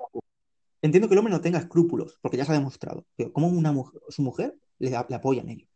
[0.82, 3.06] Entiendo que el hombre no tenga escrúpulos, porque ya se ha demostrado.
[3.16, 5.68] Pero cómo una mujer, su mujer le, le apoya en ello.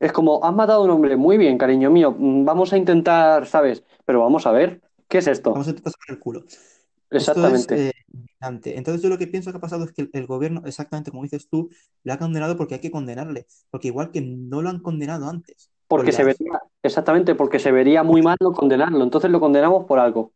[0.00, 3.46] Es como, has matado a un hombre, muy bien, cariño mío, mm, vamos a intentar,
[3.46, 3.84] ¿sabes?
[4.06, 5.52] Pero vamos a ver, ¿qué es esto?
[5.52, 6.40] Vamos a intentar sacar el culo.
[6.40, 6.66] Esto
[7.10, 7.88] es Exactamente.
[7.88, 7.92] eh.
[8.40, 11.24] Entonces yo lo que pienso que ha pasado es que el, el gobierno, exactamente como
[11.24, 11.68] dices tú,
[12.04, 13.46] le ha condenado porque hay que condenarle.
[13.70, 15.70] Porque igual que no lo han condenado antes.
[15.86, 19.04] por Porque se vería, exactamente, porque se vería muy mal no condenarlo.
[19.04, 20.32] Entonces lo condenamos por algo.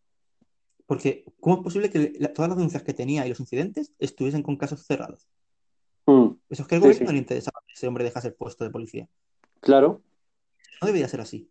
[0.86, 4.42] Porque ¿cómo es posible que la- todas las denuncias que tenía y los incidentes estuviesen
[4.42, 5.26] con casos cerrados?
[6.06, 7.04] Mm, Eso es que al Sí, gobierno sí.
[7.06, 9.08] no le interesaba que ese hombre dejase el puesto de policía.
[9.60, 10.02] claro.
[10.80, 11.48] No debería ser así.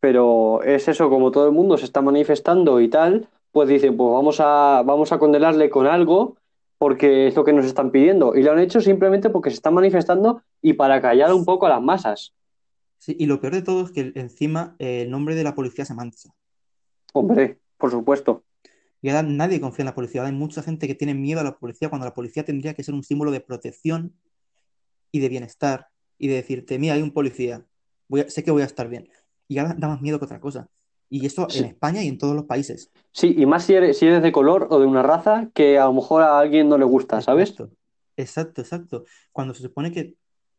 [0.00, 4.10] Pero es eso, como todo el mundo se está manifestando y tal, pues dicen, pues
[4.12, 6.36] vamos a, vamos a condenarle con algo
[6.78, 8.34] porque es lo que nos están pidiendo.
[8.34, 11.70] Y lo han hecho simplemente porque se están manifestando y para callar un poco a
[11.70, 12.34] las masas.
[12.98, 15.94] Sí, y lo peor de todo es que encima el nombre de la policía se
[15.94, 16.30] mancha.
[17.12, 18.44] Hombre, por supuesto.
[19.02, 20.20] Y ahora nadie confía en la policía.
[20.20, 22.82] Ahora hay mucha gente que tiene miedo a la policía cuando la policía tendría que
[22.84, 24.14] ser un símbolo de protección
[25.10, 25.88] y de bienestar
[26.18, 27.64] y de decirte, mira, hay un policía,
[28.08, 29.08] voy a- sé que voy a estar bien.
[29.48, 30.68] Y ahora da más miedo que otra cosa.
[31.08, 31.60] Y esto Sí.
[31.60, 32.92] en España y en todos los países.
[33.12, 35.86] Sí, y más si eres, si eres de color o de una raza que a
[35.86, 37.50] lo mejor a alguien no le gusta, ¿sabes?
[37.50, 37.74] Exacto,
[38.16, 39.04] exacto, exacto.
[39.32, 40.14] Cuando se supone que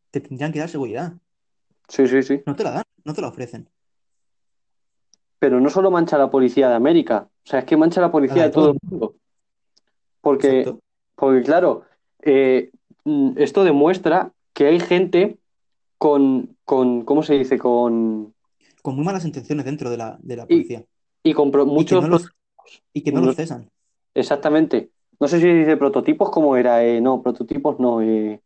[0.10, 1.14] te tendrían que dar seguridad.
[1.88, 2.42] Sí, sí, sí.
[2.46, 3.70] No te la dan, no te la ofrecen.
[5.42, 8.04] Pero no solo mancha a la policía de América, o sea, es que mancha a
[8.06, 9.16] la policía A la de todo el mundo.
[10.22, 10.80] Porque, Exacto.
[11.16, 11.82] porque claro,
[12.22, 12.70] eh,
[13.06, 15.40] mm, esto demuestra que hay gente
[15.98, 17.58] con, con, ¿cómo se dice?
[17.58, 18.36] Con,
[18.84, 20.84] Con muy malas intenciones dentro de la, de la policía.
[21.24, 22.04] y con pro- Y que muchos...
[22.04, 22.30] no los,
[22.94, 23.68] y que no no- los cesan.
[24.14, 24.92] Exactamente.
[25.20, 26.84] No sé si dice prototipos como era.
[26.86, 28.02] eh, no, prototipos no.
[28.04, 28.40] eh,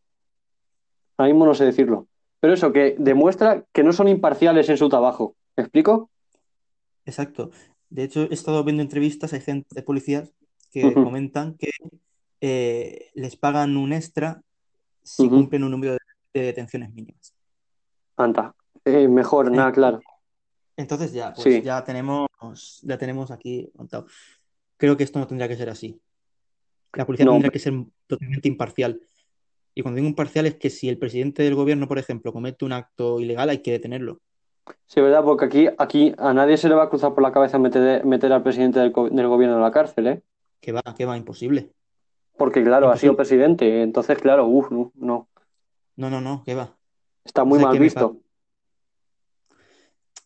[1.17, 2.07] ahora mismo no sé decirlo.
[2.39, 5.35] Pero eso, que demuestra que no son imparciales en su trabajo.
[5.57, 6.09] ¿Me explico?
[7.05, 7.51] Exacto.
[7.89, 10.33] De hecho, he estado viendo entrevistas, hay gente de policías
[10.71, 11.69] que comentan que
[12.41, 14.41] eh, les pagan un extra
[15.03, 15.99] si cumplen un número de,
[16.33, 17.33] de detenciones mínimas.
[18.17, 18.55] Anda.
[18.83, 20.01] Eh, mejor, nada, claro.
[20.77, 21.61] Entonces ya, pues Sí.
[21.61, 22.27] ya tenemos,
[22.83, 24.07] ya tenemos aquí montado.
[24.77, 25.99] Creo que esto no tendría que ser así.
[26.93, 27.73] La policía No, tendría que ser
[28.07, 29.01] totalmente imparcial.
[29.73, 32.73] Y cuando digo imparcial es que si el presidente del gobierno, por ejemplo, comete un
[32.73, 34.21] acto ilegal, hay que detenerlo.
[34.87, 35.23] Sí, ¿verdad?
[35.23, 38.31] Porque aquí, aquí a nadie se le va a cruzar por la cabeza meter, meter
[38.33, 40.23] al presidente del, co- del gobierno en la cárcel, ¿eh?
[40.59, 41.71] Que va, que va, imposible.
[42.37, 43.45] Porque, claro, ha sido Imposible.
[43.45, 43.81] presidente.
[43.83, 45.29] Entonces, claro, uff, no, no.
[45.95, 46.75] No, no, no, que va.
[47.23, 48.17] Está muy mal que me visto.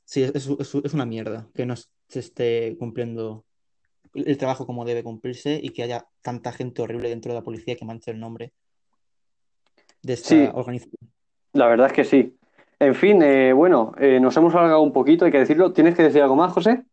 [0.06, 3.46] Sí, es, es- una mierda que no se esté cumpliendo
[4.16, 7.76] el trabajo como debe cumplirse y que haya tanta gente horrible dentro de la policía
[7.76, 8.54] que manche el nombre
[10.02, 10.50] de esta Sí.
[10.54, 11.12] organización.
[11.54, 12.39] La verdad es que sí.
[12.80, 15.74] En fin, eh, bueno, eh, nos hemos alargado un poquito, hay que decirlo.
[15.74, 16.84] ¿Tienes que decir algo más, José?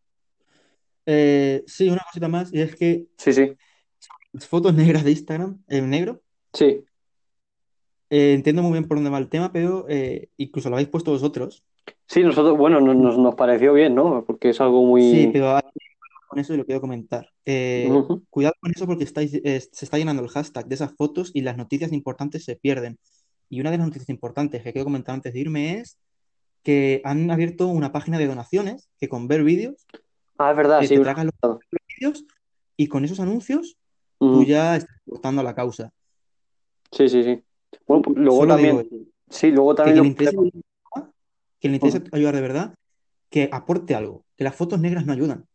[1.05, 3.53] Eh, sí, una cosita más, y es que Sí, sí.
[4.33, 6.21] las fotos negras de Instagram, en negro,
[6.51, 6.83] Sí.
[8.09, 11.11] eh, entiendo muy bien por dónde va el tema, pero eh, incluso lo habéis puesto
[11.11, 11.63] vosotros.
[12.05, 14.25] Sí, nosotros, bueno, nos, nos, nos pareció bien, ¿no?
[14.25, 15.01] Porque es algo muy...
[15.01, 15.61] Sí, pero hay-
[16.27, 17.29] con eso y lo quiero comentar.
[17.45, 17.89] Eh,
[18.29, 21.39] cuidado con eso porque estáis, eh, se está llenando el hashtag de esas fotos y
[21.39, 22.99] las noticias importantes se pierden.
[23.49, 25.97] Y una de las noticias importantes que quiero comentar antes de irme es
[26.63, 29.85] que han abierto una página de donaciones que con ver vídeos
[30.37, 30.93] Ah, es verdad, que sí.
[30.95, 31.59] te una- tragan los
[31.99, 32.25] vídeos
[32.75, 33.77] y con esos anuncios
[34.19, 35.91] tú ya estás aportando a la causa.
[36.91, 37.43] Sí, sí, sí.
[37.87, 38.77] Bueno, pues luego Solo también...
[38.89, 39.95] digo Sí, luego que también...
[39.95, 40.07] quien lo le
[41.77, 42.75] interese ayudar, de verdad,
[43.29, 45.45] que aporte algo, que las fotos negras no ayudan.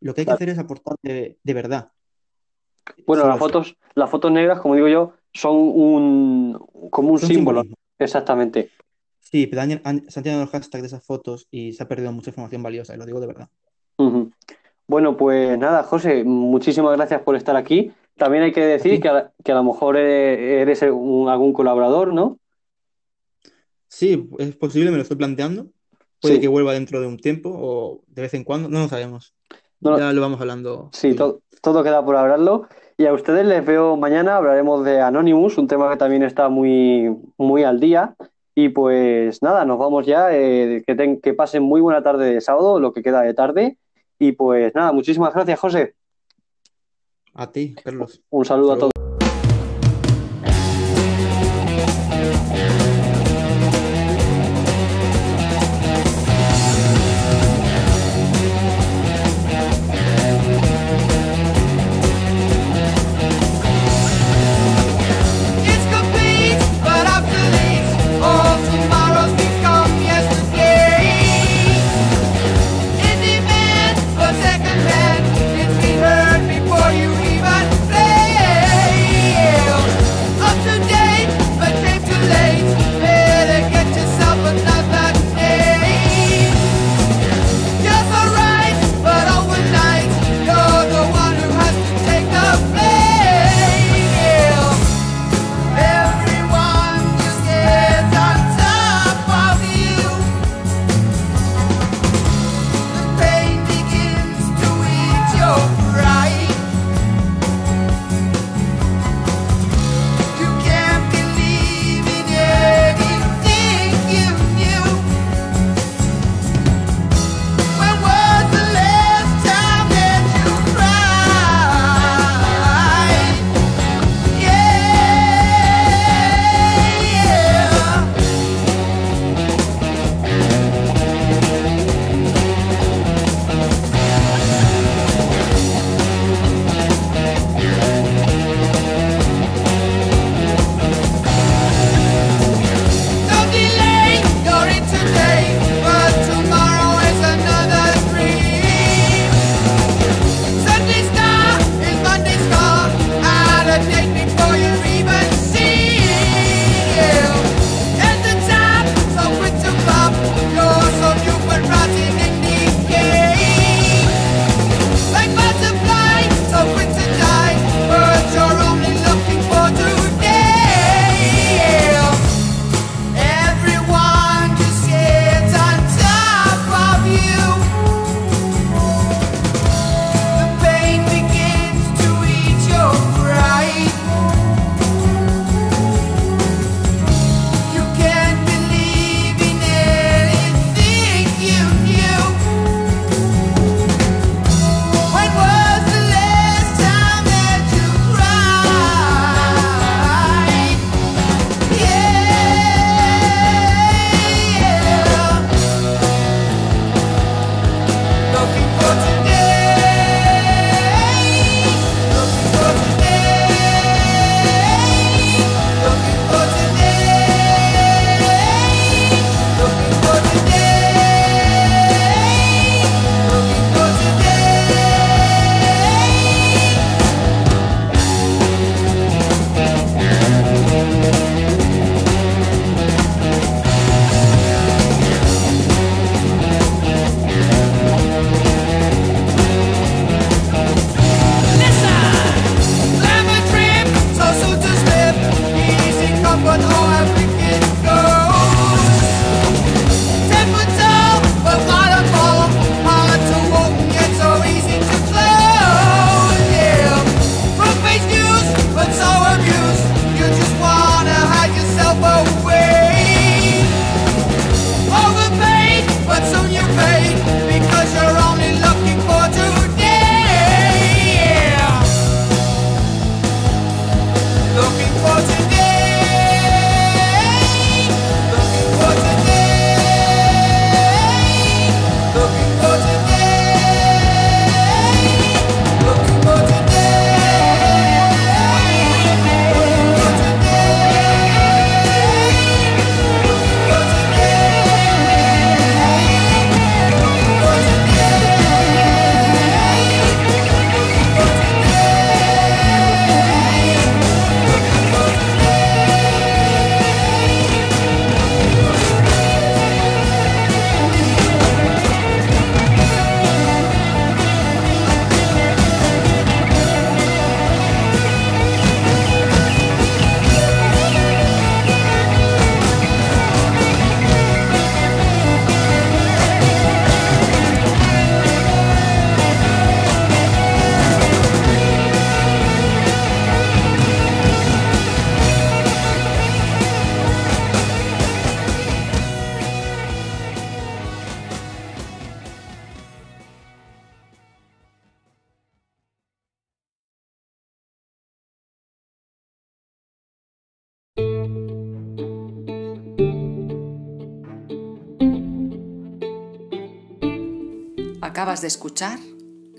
[0.00, 1.90] Lo que hay que hacer es aportar de, de verdad.
[3.06, 3.44] Bueno, Solo las eso.
[3.46, 6.58] fotos, las fotos negras, como digo yo, son un...
[6.90, 7.60] como un Son símbolo.
[7.62, 7.76] simbolismo.
[7.98, 8.70] Exactamente.
[9.20, 11.88] Sí, pero han- han- se han llenado el hashtag de esas fotos y se ha
[11.88, 13.48] perdido mucha información valiosa, y lo digo de verdad.
[14.86, 17.92] Bueno, pues nada, José, muchísimas gracias por estar aquí.
[18.16, 22.12] También hay que decir que a, que a lo mejor eh, eres un- algún colaborador,
[22.14, 22.38] ¿no?
[23.88, 25.66] Sí, es posible, me lo estoy planteando.
[26.20, 26.40] Puede Sí.
[26.40, 29.34] que vuelva dentro de un tiempo o de vez en cuando, no lo sabemos.
[29.80, 30.90] No Ya lo vamos hablando.
[30.92, 32.66] Sí, to- todo queda por hablarlo.
[33.00, 37.16] Y a ustedes les veo mañana, hablaremos de Anonymous, un tema que también está muy,
[37.36, 38.16] muy al día.
[38.56, 40.34] Y pues nada, nos vamos ya.
[40.36, 43.76] eh, que, ten- que pasen muy buena tarde de sábado, lo que queda de tarde.
[44.18, 45.94] Y pues nada, muchísimas gracias, José.
[47.34, 48.20] A ti, Carlos.
[48.30, 49.07] Un saludo a todos.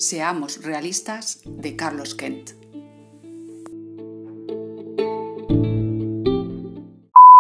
[0.10, 2.54] Seamos realistas de Carlos Kent.